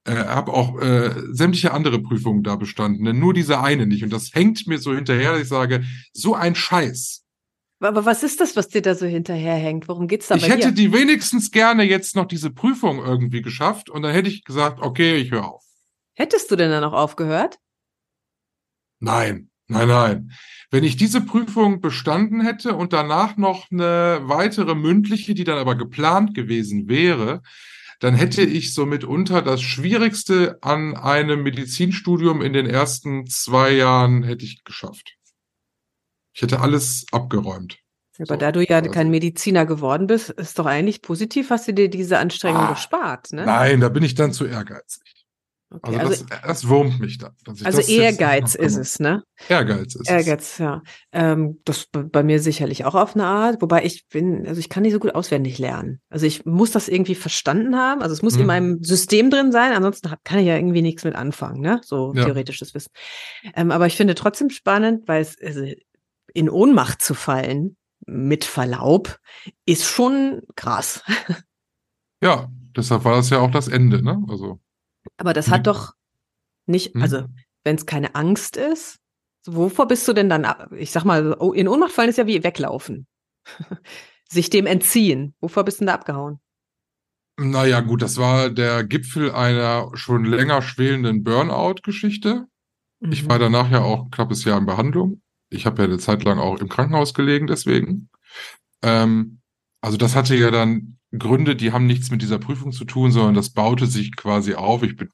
[0.08, 3.14] Äh, habe auch äh, sämtliche andere Prüfungen da bestanden, ne?
[3.14, 4.02] nur diese eine nicht.
[4.02, 7.24] Und das hängt mir so hinterher, dass ich sage, so ein Scheiß
[7.80, 9.88] aber was ist das, was dir da so hinterherhängt?
[9.88, 10.88] Worum geht's da Ich hätte dir?
[10.88, 15.16] die wenigstens gerne jetzt noch diese Prüfung irgendwie geschafft und dann hätte ich gesagt, okay,
[15.16, 15.64] ich höre auf.
[16.14, 17.58] Hättest du denn dann noch aufgehört?
[18.98, 20.32] Nein, nein, nein.
[20.70, 25.76] Wenn ich diese Prüfung bestanden hätte und danach noch eine weitere mündliche, die dann aber
[25.76, 27.42] geplant gewesen wäre,
[28.00, 34.22] dann hätte ich so mitunter das Schwierigste an einem Medizinstudium in den ersten zwei Jahren
[34.22, 35.16] hätte ich geschafft.
[36.32, 37.78] Ich hätte alles abgeräumt.
[38.18, 38.90] Aber so, da du ja also.
[38.90, 43.32] kein Mediziner geworden bist, ist doch eigentlich positiv, hast du dir diese Anstrengung ah, gespart,
[43.32, 43.44] ne?
[43.44, 45.17] Nein, da bin ich dann zu ehrgeizig.
[45.70, 47.32] Okay, also, also das, das wurmt mich dann.
[47.62, 49.22] also Ehrgeiz ist es, ne?
[49.50, 50.58] Ehrgeiz ist Ehrgeiz, es.
[50.58, 50.82] ja.
[51.12, 54.82] Ähm, das bei mir sicherlich auch auf eine Art, wobei ich bin, also ich kann
[54.82, 56.00] nicht so gut auswendig lernen.
[56.08, 58.40] Also ich muss das irgendwie verstanden haben, also es muss hm.
[58.40, 58.46] in mhm.
[58.46, 61.82] meinem System drin sein, ansonsten kann ich ja irgendwie nichts mit anfangen, ne?
[61.84, 62.24] So ja.
[62.24, 62.90] theoretisches Wissen.
[63.54, 65.66] Ähm, aber ich finde trotzdem spannend, weil es, also
[66.32, 67.76] in Ohnmacht zu fallen,
[68.06, 69.18] mit Verlaub,
[69.66, 71.02] ist schon krass.
[72.20, 74.20] Ja, deshalb war das ja auch das Ende, ne?
[74.28, 74.58] Also.
[75.16, 75.94] Aber das hat doch
[76.66, 77.02] nicht, hm?
[77.02, 77.24] also
[77.64, 78.98] wenn es keine Angst ist,
[79.46, 82.44] wovor bist du denn dann, ich sag mal, oh, in Ohnmacht fallen ist ja wie
[82.44, 83.06] weglaufen.
[84.30, 85.34] Sich dem entziehen.
[85.40, 86.38] Wovor bist du denn da abgehauen?
[87.40, 92.46] Naja, gut, das war der Gipfel einer schon länger schwelenden Burnout-Geschichte.
[93.00, 93.12] Mhm.
[93.12, 95.22] Ich war danach ja auch ein knappes Jahr in Behandlung.
[95.48, 98.10] Ich habe ja eine Zeit lang auch im Krankenhaus gelegen, deswegen.
[98.82, 99.37] Ähm,
[99.80, 103.34] also das hatte ja dann Gründe, die haben nichts mit dieser Prüfung zu tun, sondern
[103.34, 104.82] das baute sich quasi auf.
[104.82, 105.08] Ich bin,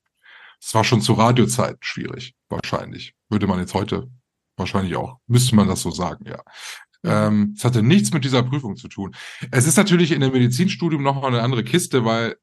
[0.60, 3.14] es war schon zu Radiozeiten schwierig, wahrscheinlich.
[3.28, 4.08] Würde man jetzt heute
[4.56, 6.42] wahrscheinlich auch, müsste man das so sagen, ja.
[7.04, 9.14] Ähm, es hatte nichts mit dieser Prüfung zu tun.
[9.50, 12.36] Es ist natürlich in dem Medizinstudium nochmal eine andere Kiste, weil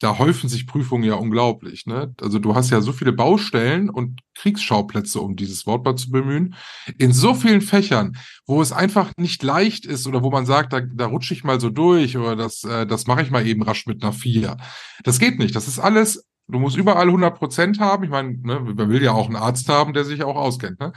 [0.00, 1.86] da häufen sich Prüfungen ja unglaublich.
[1.86, 2.14] Ne?
[2.20, 6.54] Also du hast ja so viele Baustellen und Kriegsschauplätze, um dieses Wort mal zu bemühen,
[6.98, 10.80] in so vielen Fächern, wo es einfach nicht leicht ist oder wo man sagt, da,
[10.80, 13.86] da rutsche ich mal so durch oder das, äh, das mache ich mal eben rasch
[13.86, 14.58] mit einer Vier.
[15.02, 15.56] Das geht nicht.
[15.56, 18.04] Das ist alles, du musst überall 100 Prozent haben.
[18.04, 20.78] Ich meine, ne, man will ja auch einen Arzt haben, der sich auch auskennt.
[20.78, 20.92] Ne?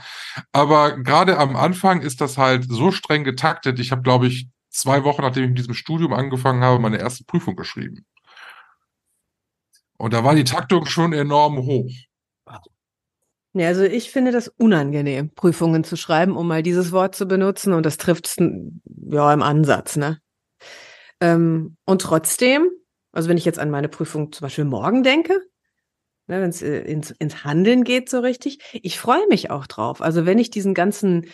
[0.52, 3.78] Aber gerade am Anfang ist das halt so streng getaktet.
[3.78, 7.24] Ich habe, glaube ich, zwei Wochen, nachdem ich mit diesem Studium angefangen habe, meine erste
[7.24, 8.04] Prüfung geschrieben.
[10.00, 11.90] Und da war die Taktung schon enorm hoch.
[13.52, 17.74] Ja, also ich finde das unangenehm, Prüfungen zu schreiben, um mal dieses Wort zu benutzen.
[17.74, 18.36] Und das trifft es
[19.10, 20.18] ja im Ansatz, ne?
[21.20, 22.70] Ähm, und trotzdem,
[23.12, 25.34] also wenn ich jetzt an meine Prüfung zum Beispiel morgen denke,
[26.28, 30.00] ne, wenn es äh, ins, ins Handeln geht so richtig, ich freue mich auch drauf.
[30.00, 31.26] Also wenn ich diesen ganzen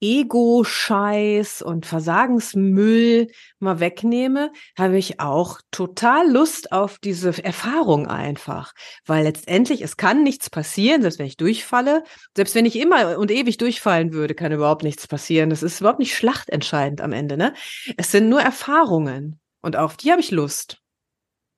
[0.00, 3.28] Ego-Scheiß und Versagensmüll
[3.58, 8.72] mal wegnehme, habe ich auch total Lust auf diese Erfahrung einfach.
[9.04, 12.04] Weil letztendlich, es kann nichts passieren, selbst wenn ich durchfalle.
[12.36, 15.50] Selbst wenn ich immer und ewig durchfallen würde, kann überhaupt nichts passieren.
[15.50, 17.54] Das ist überhaupt nicht schlachtentscheidend am Ende, ne?
[17.96, 19.40] Es sind nur Erfahrungen.
[19.62, 20.80] Und auf die habe ich Lust.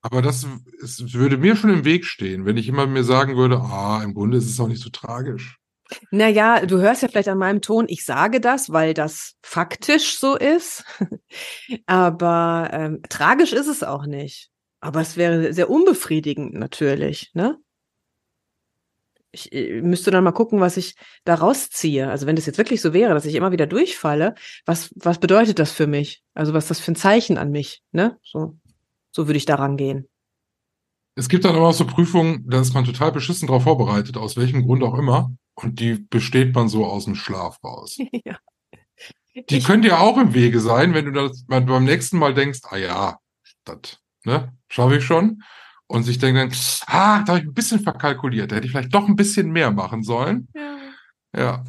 [0.01, 0.47] Aber das
[0.83, 4.15] es würde mir schon im Weg stehen, wenn ich immer mir sagen würde, ah, im
[4.15, 5.59] Grunde ist es auch nicht so tragisch.
[6.11, 10.37] Naja, du hörst ja vielleicht an meinem Ton, ich sage das, weil das faktisch so
[10.37, 10.85] ist.
[11.87, 14.51] Aber ähm, tragisch ist es auch nicht.
[14.81, 17.59] Aber es wäre sehr unbefriedigend natürlich, ne?
[19.31, 22.09] Ich, äh, müsste dann mal gucken, was ich da rausziehe.
[22.09, 25.59] Also wenn das jetzt wirklich so wäre, dass ich immer wieder durchfalle, was, was bedeutet
[25.59, 26.23] das für mich?
[26.35, 28.19] Also was ist das für ein Zeichen an mich, ne?
[28.23, 28.59] So,
[29.11, 30.09] so würde ich daran gehen.
[31.15, 34.63] Es gibt dann auch so Prüfungen, da ist man total beschissen drauf vorbereitet, aus welchem
[34.63, 35.33] Grund auch immer.
[35.63, 37.99] Und die besteht man so aus dem Schlaf raus.
[38.25, 38.39] ja.
[39.51, 42.61] Die ich, können dir auch im Wege sein, wenn du das beim nächsten Mal denkst,
[42.71, 43.19] ah ja,
[43.65, 45.43] das, ne, schaffe ich schon.
[45.89, 46.53] Und sich denkt dann,
[46.87, 49.71] ah, da habe ich ein bisschen verkalkuliert, da hätte ich vielleicht doch ein bisschen mehr
[49.71, 50.49] machen sollen.
[50.55, 50.77] Ja.
[51.37, 51.65] Ja.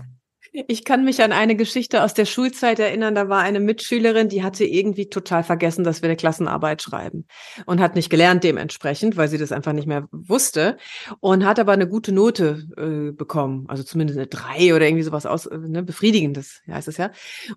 [0.52, 3.16] Ich kann mich an eine Geschichte aus der Schulzeit erinnern.
[3.16, 7.28] Da war eine Mitschülerin, die hatte irgendwie total vergessen, dass wir eine Klassenarbeit schreiben
[7.66, 10.78] und hat nicht gelernt dementsprechend, weil sie das einfach nicht mehr wusste
[11.20, 15.26] und hat aber eine gute Note äh, bekommen, also zumindest eine drei oder irgendwie sowas
[15.26, 17.12] aus, äh, ne, befriedigendes heißt es ja.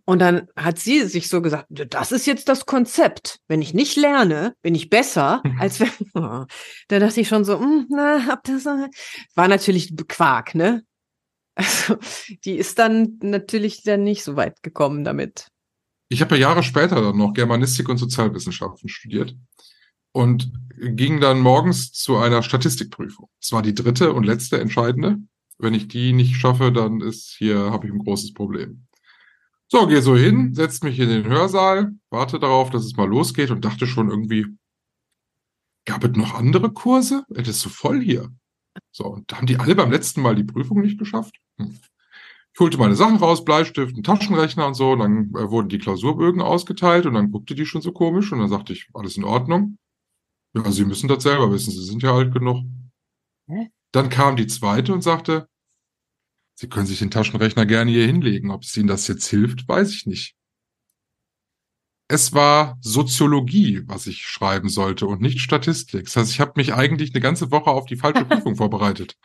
[0.05, 3.39] Und dann hat sie sich so gesagt, das ist jetzt das Konzept.
[3.49, 5.91] Wenn ich nicht lerne, bin ich besser, als wenn.
[6.89, 8.67] Da dachte ich schon so, mh, hm, na, ob das
[9.35, 10.83] war natürlich Quark, ne?
[11.57, 11.97] Also,
[12.45, 15.49] die ist dann natürlich dann nicht so weit gekommen damit.
[16.09, 19.37] Ich habe ja Jahre später dann noch Germanistik und Sozialwissenschaften studiert
[20.13, 23.29] und ging dann morgens zu einer Statistikprüfung.
[23.41, 25.19] Das war die dritte und letzte entscheidende.
[25.59, 28.87] Wenn ich die nicht schaffe, dann ist hier habe ich ein großes Problem.
[29.69, 33.51] So, gehe so hin, setze mich in den Hörsaal, warte darauf, dass es mal losgeht
[33.51, 34.47] und dachte schon irgendwie,
[35.87, 37.25] gab es noch andere Kurse?
[37.31, 38.29] Es ist so voll hier.
[38.91, 41.37] So, und da haben die alle beim letzten Mal die Prüfung nicht geschafft.
[41.59, 41.79] Hm.
[42.55, 45.79] Ich holte meine Sachen raus, Bleistift, einen Taschenrechner und so, und dann äh, wurden die
[45.79, 49.25] Klausurbögen ausgeteilt und dann guckte die schon so komisch und dann sagte ich, alles in
[49.25, 49.79] Ordnung.
[50.55, 52.63] Ja, Sie müssen das selber wissen, Sie sind ja alt genug.
[53.47, 53.71] Hä?
[53.93, 55.49] Dann kam die zweite und sagte,
[56.55, 58.51] Sie können sich den Taschenrechner gerne hier hinlegen.
[58.51, 60.37] Ob es Ihnen das jetzt hilft, weiß ich nicht.
[62.09, 66.05] Es war Soziologie, was ich schreiben sollte und nicht Statistik.
[66.05, 69.17] Das heißt, ich habe mich eigentlich eine ganze Woche auf die falsche Prüfung vorbereitet.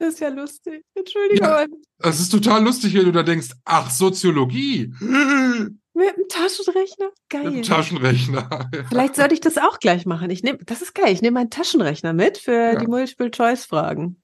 [0.00, 0.82] Das ist ja lustig.
[0.94, 1.46] Entschuldigung.
[1.46, 1.66] Ja,
[1.98, 4.94] das ist total lustig, wenn du da denkst, ach, Soziologie.
[4.98, 7.10] Mit dem Taschenrechner?
[7.28, 7.44] Geil.
[7.44, 8.70] Mit dem Taschenrechner.
[8.88, 10.30] Vielleicht sollte ich das auch gleich machen.
[10.30, 11.12] Ich nehm, das ist geil.
[11.12, 12.76] Ich nehme meinen Taschenrechner mit für ja.
[12.76, 14.22] die Multiple-Choice-Fragen.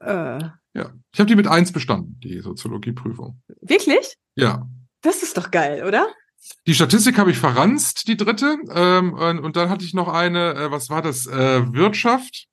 [0.00, 0.40] Äh.
[0.74, 3.40] Ja, ich habe die mit eins bestanden, die Soziologieprüfung.
[3.60, 4.16] Wirklich?
[4.34, 4.66] Ja.
[5.02, 6.08] Das ist doch geil, oder?
[6.66, 8.56] Die Statistik habe ich verranzt, die dritte.
[8.74, 11.26] Ähm, und, und, dann hatte ich noch eine, äh, was war das?
[11.26, 12.47] Äh, Wirtschaft.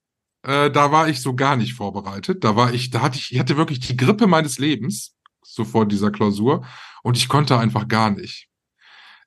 [0.46, 2.44] Äh, da war ich so gar nicht vorbereitet.
[2.44, 5.86] Da war ich, da hatte ich, ich hatte wirklich die Grippe meines Lebens, so vor
[5.86, 6.66] dieser Klausur.
[7.04, 8.50] Und ich konnte einfach gar nicht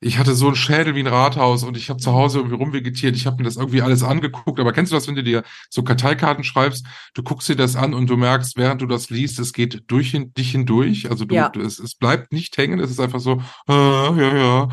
[0.00, 3.16] ich hatte so einen Schädel wie ein Rathaus und ich habe zu Hause irgendwie rumvegetiert.
[3.16, 4.60] Ich habe mir das irgendwie alles angeguckt.
[4.60, 7.94] Aber kennst du das, wenn du dir so Karteikarten schreibst, du guckst dir das an
[7.94, 11.10] und du merkst, während du das liest, es geht durch dich hindurch.
[11.10, 11.48] Also du, ja.
[11.48, 12.78] du es, es bleibt nicht hängen.
[12.78, 14.68] Es ist einfach so, äh, ja, ja.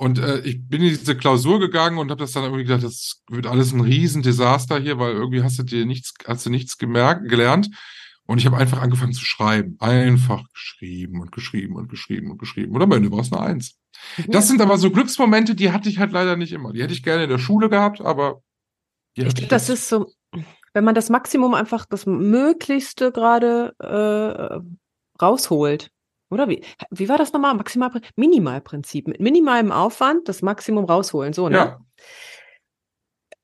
[0.00, 3.20] Und äh, ich bin in diese Klausur gegangen und habe das dann irgendwie gedacht, das
[3.28, 7.28] wird alles ein Riesendesaster hier, weil irgendwie hast du dir nichts, hast du nichts gemerkt,
[7.28, 7.68] gelernt.
[8.24, 9.76] Und ich habe einfach angefangen zu schreiben.
[9.80, 12.76] Einfach geschrieben und geschrieben und geschrieben und geschrieben.
[12.76, 13.76] Und am Ende war es eine Eins.
[14.28, 16.72] Das sind aber so Glücksmomente, die hatte ich halt leider nicht immer.
[16.72, 18.40] Die hätte ich gerne in der Schule gehabt, aber.
[19.14, 20.12] Ich glaube, das ist so,
[20.74, 25.90] wenn man das Maximum einfach das Möglichste gerade äh, rausholt.
[26.30, 26.64] Oder wie?
[26.90, 27.54] Wie war das nochmal?
[27.54, 29.08] Maximal, Minimalprinzip.
[29.08, 31.32] Mit minimalem Aufwand das Maximum rausholen.
[31.32, 31.56] So, ne?
[31.56, 31.80] Ja.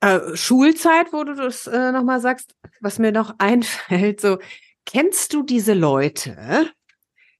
[0.01, 4.37] Äh, Schulzeit, wo du das äh, nochmal sagst, was mir noch einfällt, so,
[4.85, 6.69] kennst du diese Leute,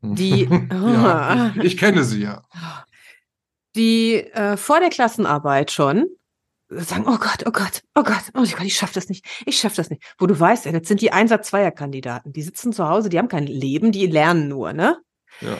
[0.01, 0.49] die.
[0.71, 2.41] ja, ich kenne sie ja.
[3.75, 6.07] Die äh, vor der Klassenarbeit schon
[6.69, 9.75] sagen, oh Gott, oh Gott, oh Gott, oh Gott, ich schaff das nicht, ich schaff
[9.75, 10.01] das nicht.
[10.17, 12.33] Wo du weißt, ey, das sind die Einsatz-Zweier-Kandidaten.
[12.33, 14.97] Die sitzen zu Hause, die haben kein Leben, die lernen nur, ne?
[15.41, 15.57] Ja.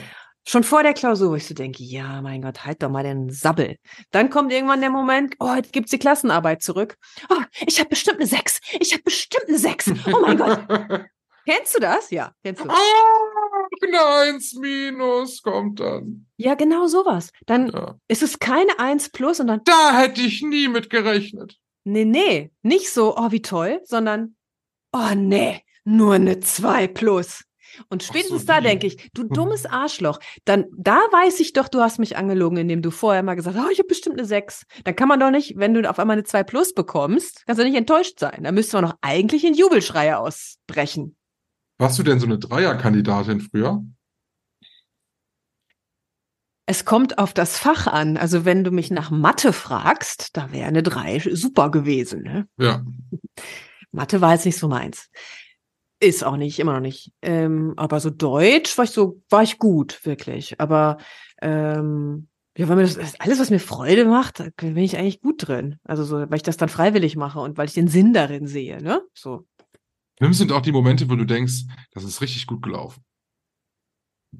[0.48, 3.30] Schon vor der Klausur, wo ich so denke, ja, mein Gott, halt doch mal den
[3.30, 3.78] Sabbel.
[4.12, 6.96] Dann kommt irgendwann der Moment, oh, jetzt gibt's die Klassenarbeit zurück.
[7.30, 8.60] Oh, ich habe bestimmt eine Sechs.
[8.78, 9.90] Ich habe bestimmt eine Sechs.
[10.06, 10.60] Oh mein Gott.
[11.46, 12.10] Kennst du das?
[12.10, 12.68] Ja, kennst du.
[12.68, 12.74] Ah,
[13.80, 16.26] eine 1 minus kommt dann.
[16.36, 17.30] Ja, genau sowas.
[17.46, 17.94] Dann ja.
[18.08, 19.60] ist es keine 1 plus und dann.
[19.64, 21.56] Da hätte ich nie mit gerechnet.
[21.84, 22.50] Nee, nee.
[22.62, 24.34] Nicht so, oh, wie toll, sondern,
[24.92, 27.44] oh, nee, nur eine 2 plus.
[27.88, 28.68] Und so, spätestens da die.
[28.68, 32.82] denke ich, du dummes Arschloch, dann da weiß ich doch, du hast mich angelogen, indem
[32.82, 34.64] du vorher mal gesagt hast, oh, ich habe bestimmt eine 6.
[34.84, 37.64] Dann kann man doch nicht, wenn du auf einmal eine 2 plus bekommst, kannst du
[37.64, 38.44] nicht enttäuscht sein.
[38.44, 41.16] Da müsste man doch eigentlich in Jubelschreie ausbrechen.
[41.78, 43.82] Warst du denn so eine Dreierkandidatin früher?
[46.68, 48.16] Es kommt auf das Fach an.
[48.16, 52.22] Also wenn du mich nach Mathe fragst, da wäre eine 3 super gewesen.
[52.22, 52.48] Ne?
[52.58, 52.84] Ja.
[53.92, 55.08] Mathe war jetzt nicht so meins.
[55.98, 57.12] Ist auch nicht, immer noch nicht.
[57.22, 60.60] Ähm, aber so Deutsch war ich so, war ich gut, wirklich.
[60.60, 60.98] Aber
[61.40, 65.78] ähm, ja, weil mir das alles, was mir Freude macht, bin ich eigentlich gut drin.
[65.84, 68.82] Also so, weil ich das dann freiwillig mache und weil ich den Sinn darin sehe,
[68.82, 69.02] ne?
[69.14, 69.46] So.
[70.18, 73.02] Schlimm sind auch die Momente, wo du denkst, das ist richtig gut gelaufen.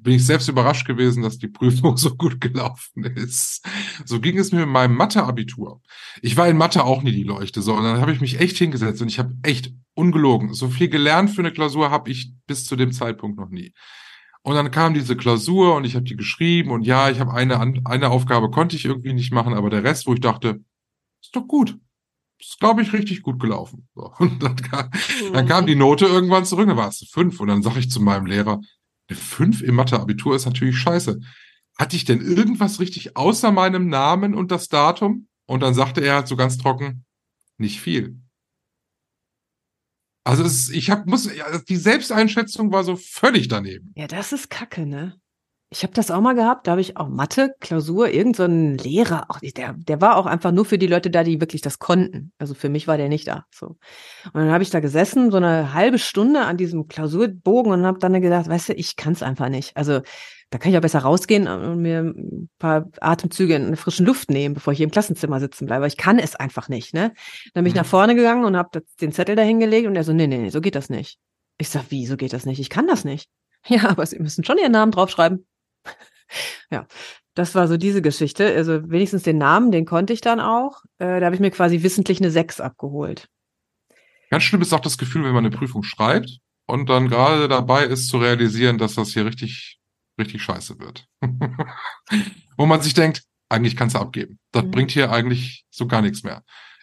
[0.03, 3.67] Bin ich selbst überrascht gewesen, dass die Prüfung so gut gelaufen ist.
[4.05, 5.81] So ging es mir mit meinem Mathe-Abitur.
[6.23, 8.57] Ich war in Mathe auch nie die Leuchte, so, und dann habe ich mich echt
[8.57, 10.55] hingesetzt und ich habe echt ungelogen.
[10.55, 13.73] So viel gelernt für eine Klausur habe ich bis zu dem Zeitpunkt noch nie.
[14.43, 17.59] Und dann kam diese Klausur und ich habe die geschrieben und ja, ich habe eine,
[17.85, 20.61] eine Aufgabe konnte ich irgendwie nicht machen, aber der Rest, wo ich dachte,
[21.21, 21.77] ist doch gut.
[22.39, 23.89] Ist, glaube ich, richtig gut gelaufen.
[23.95, 24.13] So.
[24.19, 24.91] Und dann kam,
[25.33, 27.41] dann kam die Note irgendwann zurück, dann war es fünf.
[27.41, 28.61] Und dann sage ich zu meinem Lehrer,
[29.09, 31.21] eine fünf im Mathe-Abitur ist natürlich scheiße.
[31.79, 35.29] Hatte ich denn irgendwas richtig außer meinem Namen und das Datum?
[35.47, 37.05] Und dann sagte er halt so ganz trocken,
[37.59, 38.21] nicht viel.
[40.25, 41.31] Also es, ich hab, muss,
[41.69, 43.93] die Selbsteinschätzung war so völlig daneben.
[43.95, 45.21] Ja, das ist Kacke, ne?
[45.77, 49.27] Ich habe das auch mal gehabt, da habe ich auch Mathe, Klausur, irgend so Lehrer,
[49.29, 52.33] auch der, der war auch einfach nur für die Leute da, die wirklich das konnten.
[52.39, 53.45] Also für mich war der nicht da.
[53.55, 53.67] So.
[53.67, 53.77] Und
[54.33, 58.19] dann habe ich da gesessen, so eine halbe Stunde an diesem Klausurbogen und habe dann
[58.23, 59.77] gedacht, weißt du, ich kann es einfach nicht.
[59.77, 60.01] Also
[60.49, 64.31] da kann ich auch besser rausgehen und mir ein paar Atemzüge in der frischen Luft
[64.31, 65.87] nehmen, bevor ich hier im Klassenzimmer sitzen bleibe.
[65.87, 67.13] Ich kann es einfach nicht, ne?
[67.53, 67.81] Dann bin ich Mhm.
[67.81, 70.49] nach vorne gegangen und habe den Zettel da hingelegt und er so, nee, nee, nee,
[70.49, 71.19] so geht das nicht.
[71.59, 72.61] Ich sag, wie, so geht das nicht?
[72.61, 73.29] Ich kann das nicht.
[73.69, 75.45] Ja, aber Sie müssen schon Ihren Namen draufschreiben.
[76.71, 76.87] ja,
[77.35, 78.47] das war so diese Geschichte.
[78.55, 80.83] Also wenigstens den Namen, den konnte ich dann auch.
[80.99, 83.29] Äh, da habe ich mir quasi wissentlich eine 6 abgeholt.
[84.31, 87.85] Ganz schlimm ist auch das Gefühl, wenn man eine Prüfung schreibt und dann gerade dabei
[87.85, 89.79] ist zu realisieren, dass das hier richtig,
[90.19, 91.07] richtig scheiße wird.
[92.57, 94.39] Wo man sich denkt, eigentlich kannst du abgeben.
[94.53, 94.71] Das Mhm.
[94.73, 96.43] bringt hier eigentlich so gar nichts mehr.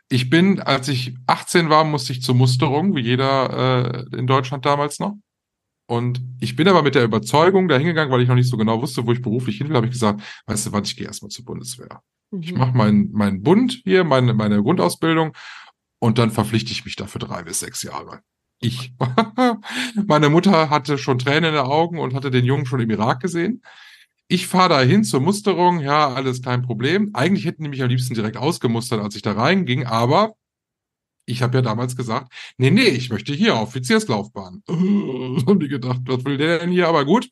[0.10, 4.66] Ich bin, als ich 18 war, musste ich zur Musterung, wie jeder äh, in Deutschland
[4.66, 5.16] damals noch.
[5.86, 9.06] Und ich bin aber mit der Überzeugung dahingegangen, weil ich noch nicht so genau wusste,
[9.06, 11.46] wo ich beruflich hin will, habe ich gesagt, weißt du was, ich gehe erstmal zur
[11.46, 12.02] Bundeswehr.
[12.40, 12.58] Ich Mhm.
[12.58, 15.34] mache meinen meinen Bund hier, meine, meine Grundausbildung
[16.00, 18.22] und dann verpflichte ich mich dafür drei bis sechs Jahre.
[18.60, 18.94] Ich.
[20.08, 23.20] Meine Mutter hatte schon Tränen in den Augen und hatte den Jungen schon im Irak
[23.20, 23.62] gesehen.
[24.30, 27.10] Ich fahre da hin zur Musterung, ja, alles kein Problem.
[27.14, 30.34] Eigentlich hätten die mich am liebsten direkt ausgemustert, als ich da reinging, aber
[31.26, 34.64] ich habe ja damals gesagt, nee, nee, ich möchte hier Offizierslaufbahn.
[34.68, 36.88] haben die gedacht, was will der denn hier?
[36.88, 37.30] Aber gut.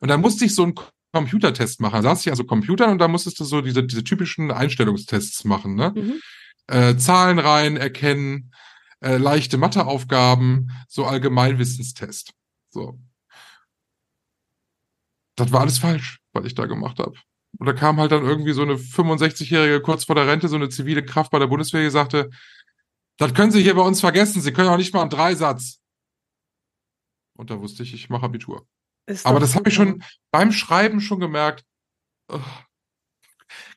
[0.00, 0.74] Und dann musste ich so einen
[1.12, 1.96] Computertest machen.
[1.96, 5.74] Da saß ich also Computern und da musstest du so diese, diese typischen Einstellungstests machen,
[5.74, 5.92] ne?
[5.94, 6.20] Mhm.
[6.68, 8.52] äh, Zahlen rein erkennen,
[9.00, 12.32] äh, leichte Matheaufgaben, so Allgemeinwissenstest.
[12.70, 12.98] So.
[15.36, 17.14] Das war alles falsch, was ich da gemacht habe.
[17.58, 20.68] Und da kam halt dann irgendwie so eine 65-Jährige kurz vor der Rente, so eine
[20.68, 22.30] zivile Kraft bei der Bundeswehr, die sagte,
[23.20, 25.78] das können Sie hier bei uns vergessen, Sie können auch nicht mal einen Dreisatz.
[27.36, 28.66] Und da wusste ich, ich mache Abitur.
[29.06, 31.64] Ist Aber das habe ich schon beim Schreiben schon gemerkt.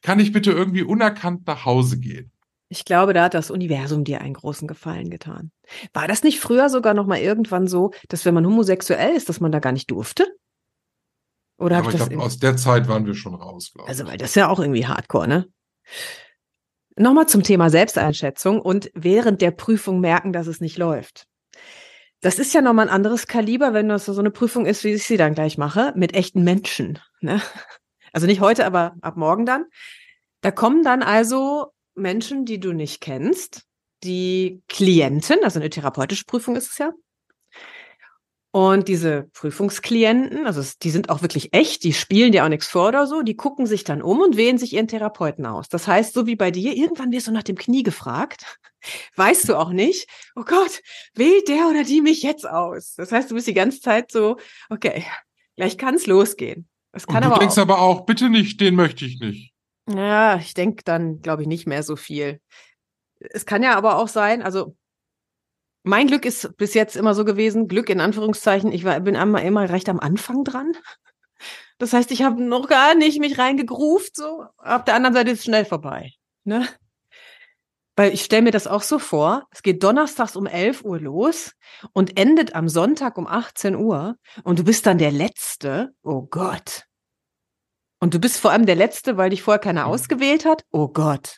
[0.01, 2.32] Kann ich bitte irgendwie unerkannt nach Hause gehen?
[2.69, 5.51] Ich glaube, da hat das Universum dir einen großen Gefallen getan.
[5.91, 9.39] War das nicht früher sogar noch mal irgendwann so, dass wenn man homosexuell ist, dass
[9.39, 10.25] man da gar nicht durfte?
[11.58, 13.89] Oder habe Aber ich glaube, aus der Zeit waren wir schon raus, glaube ich.
[13.89, 15.47] Also, weil das ist ja auch irgendwie hardcore, ne?
[16.95, 21.25] Nochmal zum Thema Selbsteinschätzung und während der Prüfung merken, dass es nicht läuft.
[22.21, 25.03] Das ist ja nochmal ein anderes Kaliber, wenn das so eine Prüfung ist, wie ich
[25.03, 26.99] sie dann gleich mache, mit echten Menschen.
[27.19, 27.41] Ne?
[28.13, 29.65] Also nicht heute, aber ab morgen dann.
[30.41, 33.63] Da kommen dann also Menschen, die du nicht kennst,
[34.03, 36.91] die Klienten, also eine therapeutische Prüfung ist es ja,
[38.56, 42.89] und diese Prüfungsklienten, also die sind auch wirklich echt, die spielen dir auch nichts vor
[42.89, 45.70] oder so, die gucken sich dann um und wählen sich ihren Therapeuten aus.
[45.70, 48.60] Das heißt, so wie bei dir, irgendwann wirst du nach dem Knie gefragt,
[49.16, 50.84] weißt du auch nicht, oh Gott,
[51.16, 52.94] wählt der oder die mich jetzt aus?
[52.96, 54.38] Das heißt, du bist die ganze Zeit so,
[54.70, 55.04] okay,
[55.56, 56.70] gleich kann es losgehen.
[56.92, 59.52] Das kann Und du aber denkst auch, aber auch, bitte nicht, den möchte ich nicht.
[59.89, 62.39] ja, ich denke dann, glaube ich, nicht mehr so viel.
[63.20, 64.76] Es kann ja aber auch sein, also
[65.84, 69.43] mein Glück ist bis jetzt immer so gewesen, Glück in Anführungszeichen, ich war, bin einmal
[69.43, 70.74] immer recht am Anfang dran.
[71.78, 74.45] Das heißt, ich habe noch gar nicht mich reingegruft, so.
[74.57, 76.12] Auf der anderen Seite ist es schnell vorbei.
[76.45, 76.68] Ne?
[77.95, 81.51] Weil ich stelle mir das auch so vor, es geht donnerstags um 11 Uhr los
[81.91, 85.93] und endet am Sonntag um 18 Uhr und du bist dann der Letzte.
[86.01, 86.86] Oh Gott.
[87.99, 90.66] Und du bist vor allem der Letzte, weil dich vorher keiner ausgewählt hat.
[90.72, 91.38] Oh Gott.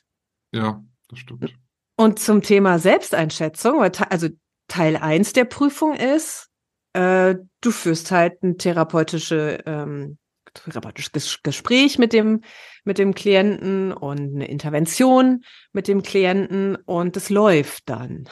[0.51, 1.53] Ja, das stimmt.
[1.97, 4.30] Und zum Thema Selbsteinschätzung, also
[4.68, 6.49] Teil 1 der Prüfung ist,
[6.93, 10.18] äh, du führst halt ein therapeutische, ähm,
[10.53, 12.41] therapeutisches Gespräch mit dem,
[12.86, 15.43] mit dem Klienten und eine Intervention
[15.74, 18.30] mit dem Klienten und es läuft dann.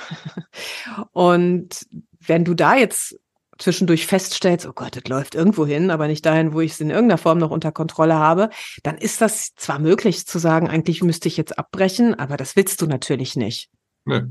[1.11, 1.85] und
[2.19, 3.19] wenn du da jetzt
[3.57, 6.89] zwischendurch feststellst, oh Gott, das läuft irgendwo hin, aber nicht dahin, wo ich es in
[6.89, 8.49] irgendeiner Form noch unter Kontrolle habe,
[8.83, 12.81] dann ist das zwar möglich zu sagen, eigentlich müsste ich jetzt abbrechen, aber das willst
[12.81, 13.69] du natürlich nicht.
[14.05, 14.21] Nee.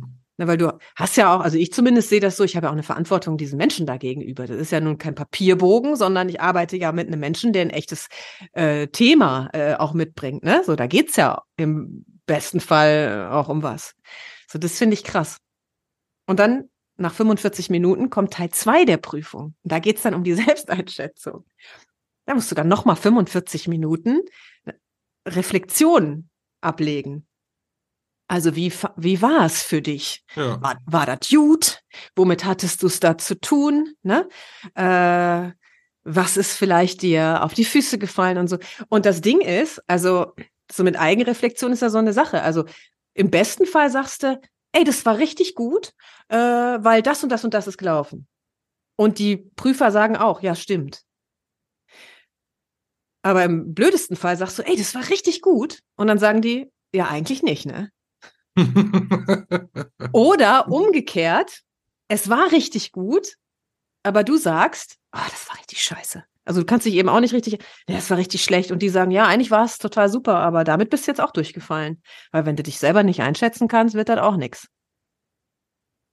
[0.42, 2.70] Na, weil du hast ja auch, also ich zumindest sehe das so, ich habe ja
[2.70, 4.44] auch eine Verantwortung diesen Menschen da gegenüber.
[4.48, 7.70] Das ist ja nun kein Papierbogen, sondern ich arbeite ja mit einem Menschen, der ein
[7.70, 8.08] echtes
[8.52, 10.42] äh, Thema äh, auch mitbringt.
[10.42, 10.64] Ne?
[10.66, 13.94] So, da geht's ja im besten Fall auch um was.
[14.48, 15.36] So, das finde ich krass.
[16.26, 19.54] Und dann nach 45 Minuten kommt Teil zwei der Prüfung.
[19.62, 21.44] Da geht's dann um die Selbsteinschätzung.
[22.26, 24.22] Da musst du dann nochmal 45 Minuten
[25.24, 26.28] Reflexion
[26.60, 27.28] ablegen.
[28.32, 30.24] Also wie, wie war es für dich?
[30.36, 30.58] Ja.
[30.62, 31.82] War, war das gut?
[32.16, 33.94] Womit hattest du es da zu tun?
[34.02, 34.26] Ne?
[34.74, 35.52] Äh,
[36.02, 38.56] was ist vielleicht dir auf die Füße gefallen und so?
[38.88, 40.32] Und das Ding ist, also
[40.72, 42.42] so mit Eigenreflexion ist ja so eine Sache.
[42.42, 42.64] Also
[43.12, 44.40] im besten Fall sagst du,
[44.72, 45.92] ey, das war richtig gut,
[46.28, 48.26] äh, weil das und das und das ist gelaufen.
[48.96, 51.02] Und die Prüfer sagen auch, ja, stimmt.
[53.20, 55.80] Aber im blödesten Fall sagst du, ey, das war richtig gut.
[55.96, 57.90] Und dann sagen die, ja, eigentlich nicht, ne?
[60.12, 61.62] Oder umgekehrt,
[62.08, 63.36] es war richtig gut,
[64.02, 66.24] aber du sagst, oh, das war richtig scheiße.
[66.44, 67.54] Also du kannst dich eben auch nicht richtig,
[67.88, 68.72] ja, das war richtig schlecht.
[68.72, 71.30] Und die sagen, ja, eigentlich war es total super, aber damit bist du jetzt auch
[71.30, 72.02] durchgefallen.
[72.32, 74.68] Weil wenn du dich selber nicht einschätzen kannst, wird das auch nichts.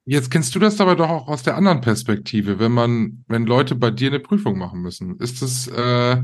[0.06, 3.76] Jetzt kennst du das aber doch auch aus der anderen Perspektive, wenn man, wenn Leute
[3.76, 5.20] bei dir eine Prüfung machen müssen.
[5.20, 6.24] Ist das, äh,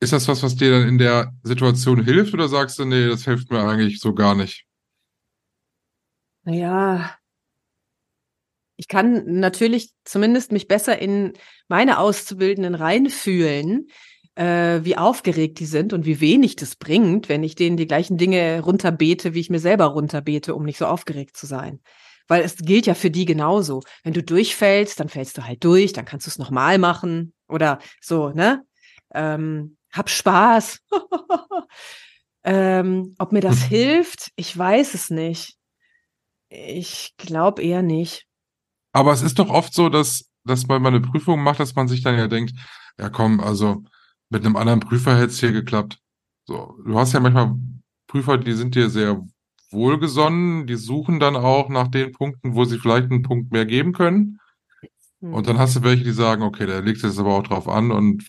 [0.00, 3.24] ist das was, was dir dann in der Situation hilft oder sagst du, nee, das
[3.24, 4.66] hilft mir eigentlich so gar nicht?
[6.44, 7.18] Naja,
[8.76, 11.34] ich kann natürlich zumindest mich besser in
[11.68, 13.86] meine Auszubildenden reinfühlen,
[14.34, 18.16] äh, wie aufgeregt die sind und wie wenig das bringt, wenn ich denen die gleichen
[18.16, 21.80] Dinge runterbete, wie ich mir selber runterbete, um nicht so aufgeregt zu sein.
[22.28, 23.82] Weil es gilt ja für die genauso.
[24.02, 27.78] Wenn du durchfällst, dann fällst du halt durch, dann kannst du es nochmal machen oder
[28.00, 28.64] so, ne?
[29.14, 30.80] Ähm, hab Spaß.
[32.44, 35.56] ähm, ob mir das hilft, ich weiß es nicht.
[36.54, 38.26] Ich glaube eher nicht.
[38.92, 41.88] Aber es ist doch oft so, dass, dass man mal eine Prüfung macht, dass man
[41.88, 42.52] sich dann ja denkt,
[42.98, 43.84] ja komm, also
[44.28, 45.98] mit einem anderen Prüfer hätte es hier geklappt.
[46.44, 47.56] So, du hast ja manchmal
[48.06, 49.26] Prüfer, die sind dir sehr
[49.70, 53.94] wohlgesonnen, die suchen dann auch nach den Punkten, wo sie vielleicht einen Punkt mehr geben
[53.94, 54.38] können.
[55.20, 55.32] Hm.
[55.32, 57.90] Und dann hast du welche, die sagen, okay, der legt es aber auch drauf an
[57.90, 58.28] und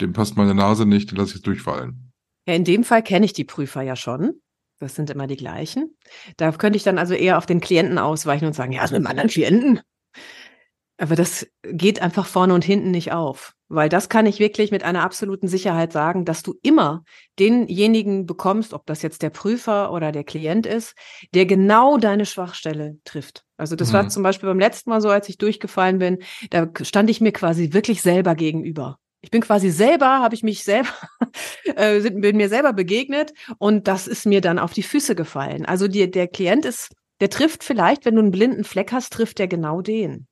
[0.00, 2.12] dem passt meine Nase nicht, den lasse ich durchfallen.
[2.46, 4.40] Ja, in dem Fall kenne ich die Prüfer ja schon.
[4.78, 5.96] Das sind immer die gleichen.
[6.36, 9.06] Da könnte ich dann also eher auf den Klienten ausweichen und sagen, ja, mit einem
[9.06, 9.80] anderen Klienten.
[10.98, 13.54] Aber das geht einfach vorne und hinten nicht auf.
[13.68, 17.04] Weil das kann ich wirklich mit einer absoluten Sicherheit sagen, dass du immer
[17.38, 20.94] denjenigen bekommst, ob das jetzt der Prüfer oder der Klient ist,
[21.34, 23.44] der genau deine Schwachstelle trifft.
[23.56, 23.92] Also das mhm.
[23.94, 26.18] war zum Beispiel beim letzten Mal so, als ich durchgefallen bin,
[26.50, 28.98] da stand ich mir quasi wirklich selber gegenüber.
[29.26, 30.88] Ich bin quasi selber, habe ich mich selber,
[31.64, 35.66] äh, bin mir selber begegnet und das ist mir dann auf die Füße gefallen.
[35.66, 39.40] Also die, der Klient ist, der trifft vielleicht, wenn du einen blinden Fleck hast, trifft
[39.40, 40.28] der genau den.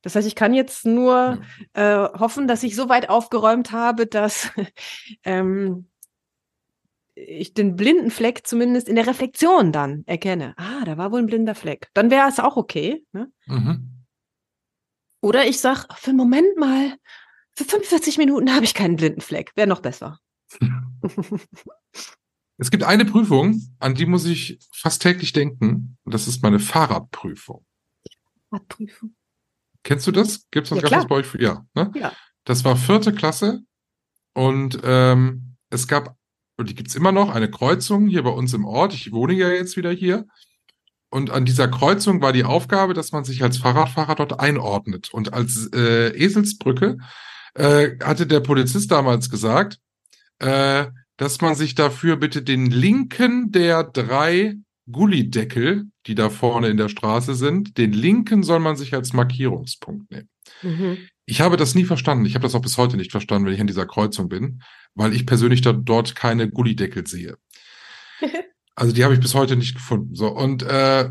[0.00, 1.42] Das heißt, ich kann jetzt nur
[1.74, 4.50] äh, hoffen, dass ich so weit aufgeräumt habe, dass
[5.24, 5.90] ähm,
[7.14, 10.54] ich den blinden Fleck zumindest in der Reflexion dann erkenne.
[10.56, 11.90] Ah, da war wohl ein blinder Fleck.
[11.92, 13.04] Dann wäre es auch okay.
[13.12, 13.30] Ne?
[13.44, 14.06] Mhm.
[15.20, 16.94] Oder ich sage, für einen Moment mal,
[17.56, 19.52] für 45 Minuten habe ich keinen blinden Fleck.
[19.56, 20.18] Wäre noch besser.
[22.58, 25.98] Es gibt eine Prüfung, an die muss ich fast täglich denken.
[26.04, 27.66] Und das ist meine Fahrradprüfung.
[28.48, 29.14] Fahrradprüfung.
[29.82, 30.46] Kennst du das?
[30.50, 31.34] Gibt es das ja, ganz bei euch?
[31.34, 31.92] Ja, ne?
[31.94, 32.12] ja.
[32.44, 33.60] Das war vierte Klasse.
[34.32, 36.16] Und ähm, es gab,
[36.56, 38.94] und die gibt's immer noch, eine Kreuzung hier bei uns im Ort.
[38.94, 40.26] Ich wohne ja jetzt wieder hier.
[41.10, 45.12] Und an dieser Kreuzung war die Aufgabe, dass man sich als Fahrradfahrer dort einordnet.
[45.12, 46.96] Und als äh, Eselsbrücke
[47.56, 49.78] äh, hatte der Polizist damals gesagt,
[50.38, 50.86] äh,
[51.16, 54.56] dass man sich dafür bitte den linken der drei
[54.90, 60.10] Gullideckel, die da vorne in der Straße sind, den linken soll man sich als Markierungspunkt
[60.10, 60.28] nehmen.
[60.62, 60.98] Mhm.
[61.24, 62.24] Ich habe das nie verstanden.
[62.24, 64.62] Ich habe das auch bis heute nicht verstanden, wenn ich an dieser Kreuzung bin,
[64.94, 67.36] weil ich persönlich da, dort keine Gullideckel sehe.
[68.78, 70.14] Also die habe ich bis heute nicht gefunden.
[70.14, 71.10] So, und äh,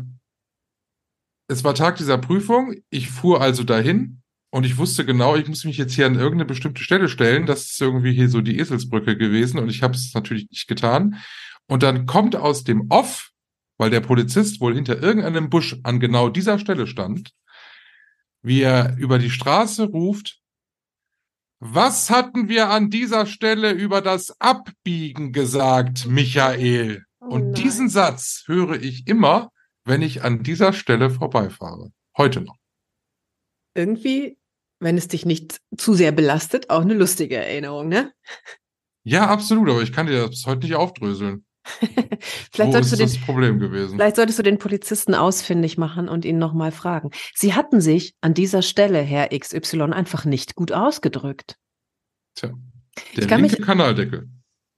[1.48, 2.76] es war Tag dieser Prüfung.
[2.90, 6.44] Ich fuhr also dahin und ich wusste genau, ich muss mich jetzt hier an irgendeine
[6.44, 7.46] bestimmte Stelle stellen.
[7.46, 11.16] Das ist irgendwie hier so die Eselsbrücke gewesen und ich habe es natürlich nicht getan.
[11.66, 13.30] Und dann kommt aus dem Off,
[13.76, 17.32] weil der Polizist wohl hinter irgendeinem Busch an genau dieser Stelle stand,
[18.42, 20.40] wie er über die Straße ruft,
[21.58, 27.04] was hatten wir an dieser Stelle über das Abbiegen gesagt, Michael?
[27.20, 29.50] Oh Und diesen Satz höre ich immer,
[29.84, 31.92] wenn ich an dieser Stelle vorbeifahre.
[32.16, 32.56] Heute noch.
[33.76, 34.38] Irgendwie,
[34.80, 38.12] wenn es dich nicht zu sehr belastet, auch eine lustige Erinnerung, ne?
[39.04, 41.44] Ja, absolut, aber ich kann dir das bis heute nicht aufdröseln.
[42.52, 43.96] Vielleicht Wo solltest, ist du den, das Problem gewesen?
[43.96, 47.10] vielleicht solltest du den Polizisten ausfindig machen und ihn nochmal fragen.
[47.34, 51.56] Sie hatten sich an dieser Stelle, Herr XY, einfach nicht gut ausgedrückt.
[52.36, 52.52] Tja,
[53.12, 54.28] Ich der kann linke mich- Kanaldeckel.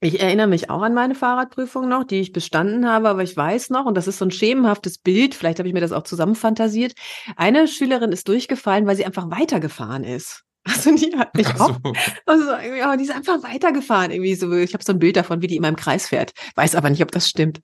[0.01, 3.69] Ich erinnere mich auch an meine Fahrradprüfung noch, die ich bestanden habe, aber ich weiß
[3.69, 6.93] noch, und das ist so ein schemenhaftes Bild, vielleicht habe ich mir das auch zusammenfantasiert.
[7.35, 10.43] Eine Schülerin ist durchgefallen, weil sie einfach weitergefahren ist.
[10.65, 11.77] Also die hat mich so.
[12.25, 14.11] also, ja, die ist einfach weitergefahren.
[14.11, 16.33] Irgendwie so, ich habe so ein Bild davon, wie die in meinem Kreis fährt.
[16.55, 17.61] Weiß aber nicht, ob das stimmt.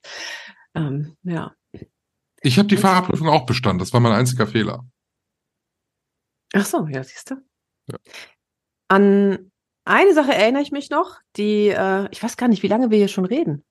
[0.74, 1.54] Ähm, ja.
[2.42, 3.80] Ich habe die Fahrradprüfung auch bestanden.
[3.80, 4.86] Das war mein einziger Fehler.
[6.54, 7.36] Ach so, ja, siehst du.
[7.92, 7.98] Ja.
[8.88, 9.52] An
[9.86, 12.98] eine Sache erinnere ich mich noch, die, äh, ich weiß gar nicht, wie lange wir
[12.98, 13.64] hier schon reden.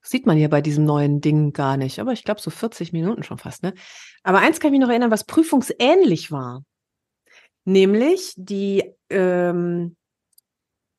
[0.00, 3.24] Sieht man hier bei diesem neuen Ding gar nicht, aber ich glaube so 40 Minuten
[3.24, 3.74] schon fast, ne?
[4.22, 6.62] Aber eins kann ich mich noch erinnern, was prüfungsähnlich war.
[7.64, 9.96] Nämlich die, ähm,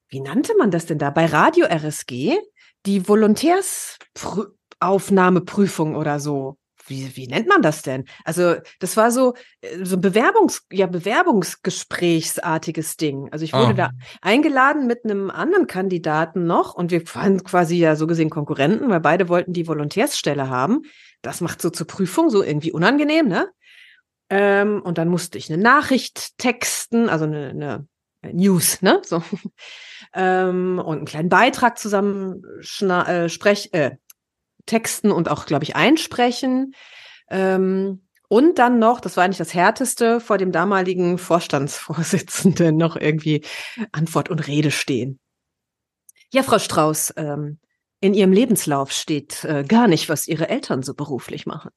[0.10, 1.10] wie nannte man das denn da?
[1.10, 2.38] Bei Radio RSG,
[2.86, 6.59] die Volontärs-Aufnahmeprüfung oder so.
[6.90, 8.06] Wie, wie nennt man das denn?
[8.26, 13.30] Also, das war so, äh, so ein Bewerbungs, ja, Bewerbungsgesprächsartiges Ding.
[13.32, 13.74] Also ich wurde Ah.
[13.74, 18.90] da eingeladen mit einem anderen Kandidaten noch und wir waren quasi ja so gesehen Konkurrenten,
[18.90, 20.82] weil beide wollten die Volontärsstelle haben.
[21.22, 23.50] Das macht so zur Prüfung so irgendwie unangenehm, ne?
[24.30, 27.88] Ähm, und dann musste ich eine Nachricht texten, also eine, eine
[28.34, 29.02] News, ne?
[29.06, 29.24] So.
[30.14, 32.44] ähm, und einen kleinen Beitrag zusammen
[32.82, 33.92] äh, sprech, äh,
[34.66, 36.74] texten und auch, glaube ich, einsprechen.
[37.30, 43.44] Ähm, und dann noch, das war eigentlich das Härteste, vor dem damaligen Vorstandsvorsitzenden noch irgendwie
[43.92, 45.20] Antwort und Rede stehen.
[46.32, 47.60] Ja, Frau Strauß, ähm,
[48.02, 51.72] in Ihrem Lebenslauf steht äh, gar nicht, was Ihre Eltern so beruflich machen.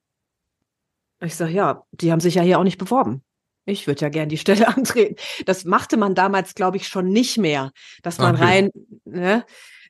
[1.21, 3.23] Ich sage, ja, die haben sich ja hier auch nicht beworben.
[3.65, 5.17] Ich würde ja gern die Stelle antreten.
[5.47, 7.73] Das machte man damals, glaube ich, schon nicht mehr,
[8.03, 8.45] dass man Okay.
[8.45, 8.71] rein,
[9.05, 9.45] ne?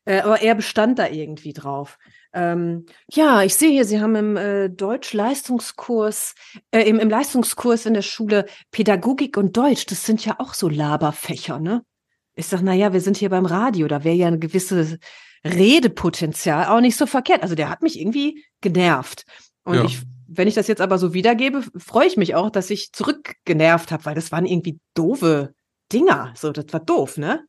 [0.05, 1.99] Äh, aber er bestand da irgendwie drauf.
[2.35, 6.35] Ähm, ja, ich sehe hier, Sie haben im äh, Deutsch-Leistungskurs,
[6.71, 9.87] äh, im, im Leistungskurs in der Schule Pädagogik und Deutsch.
[9.87, 11.83] Das sind ja auch so Laberfächer, ne?
[12.35, 14.97] Ich sag, na ja, wir sind hier beim Radio, da wäre ja ein gewisses
[15.45, 17.43] Redepotenzial auch nicht so verkehrt.
[17.43, 19.25] Also der hat mich irgendwie genervt.
[19.65, 19.85] Und Ja.
[19.85, 23.93] ich, wenn ich das jetzt aber so wiedergebe, freue ich mich auch, dass ich zurückgenervt
[23.93, 25.55] habe, weil das waren irgendwie doofe
[25.93, 26.33] Dinger.
[26.37, 27.45] So, das war doof, ne?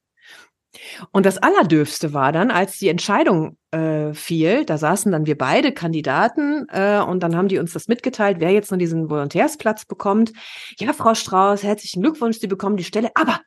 [1.12, 5.72] Und das Allerdürfste war dann, als die Entscheidung äh, fiel, da saßen dann wir beide
[5.72, 10.34] Kandidaten äh, und dann haben die uns das mitgeteilt, wer jetzt nur diesen Volontärsplatz bekommt.
[10.80, 13.40] Ja, Frau Strauß, herzlichen Glückwunsch, Sie bekommen die Stelle, aber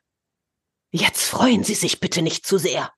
[0.91, 2.91] jetzt freuen Sie sich bitte nicht zu sehr.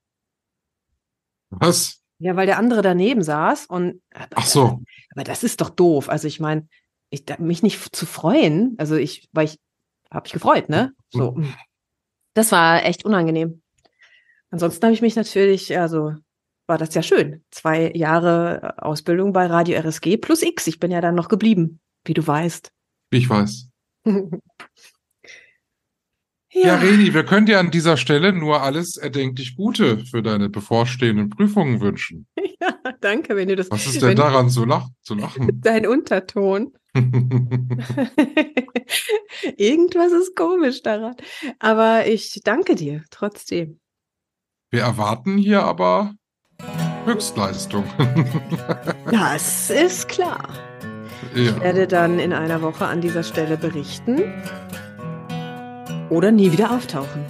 [1.50, 2.02] Was?
[2.20, 4.82] Ja, weil der andere daneben saß und Ach so.
[5.12, 6.10] aber das ist doch doof.
[6.10, 6.68] Also ich meine,
[7.10, 9.58] ich mich nicht zu freuen, also ich, weil ich
[10.12, 10.94] habe mich gefreut, ne?
[11.10, 11.42] So.
[12.34, 13.62] Das war echt unangenehm.
[14.52, 16.14] Ansonsten habe ich mich natürlich, also
[16.68, 17.44] war das ja schön.
[17.52, 20.68] Zwei Jahre Ausbildung bei Radio RSG plus X.
[20.68, 22.72] Ich bin ja dann noch geblieben, wie du weißt.
[23.12, 23.70] Ich weiß.
[24.06, 24.22] ja,
[26.52, 31.30] Ja, Reni, wir können dir an dieser Stelle nur alles erdenklich Gute für deine bevorstehenden
[31.30, 32.28] Prüfungen wünschen.
[32.62, 33.72] ja, danke, wenn du das.
[33.72, 35.60] Was ist denn daran zu, lach zu lachen?
[35.62, 36.74] Dein Unterton.
[39.58, 41.16] Irgendwas ist komisch daran.
[41.60, 43.80] Aber ich danke dir trotzdem.
[44.72, 46.14] Wir erwarten hier aber
[47.06, 47.84] Höchstleistung.
[49.12, 50.48] Das ist klar.
[51.34, 51.60] Ich ja.
[51.60, 54.22] werde dann in einer Woche an dieser Stelle berichten
[56.12, 57.26] oder nie wieder auftauchen.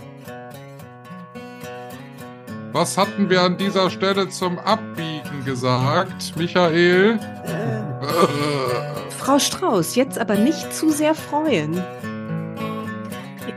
[2.73, 7.19] Was hatten wir an dieser Stelle zum Abbiegen gesagt, Michael?
[7.45, 11.81] Äh, Frau Strauß, jetzt aber nicht zu sehr freuen.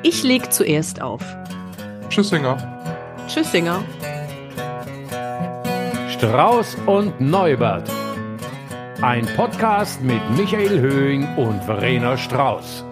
[0.03, 1.23] Ich leg zuerst auf.
[2.09, 2.82] Tschüssinger.
[3.33, 3.83] Tschüssinger.
[6.11, 7.91] Strauß und Neubert.
[9.01, 12.85] Ein Podcast mit Michael Höhing und Verena Strauß.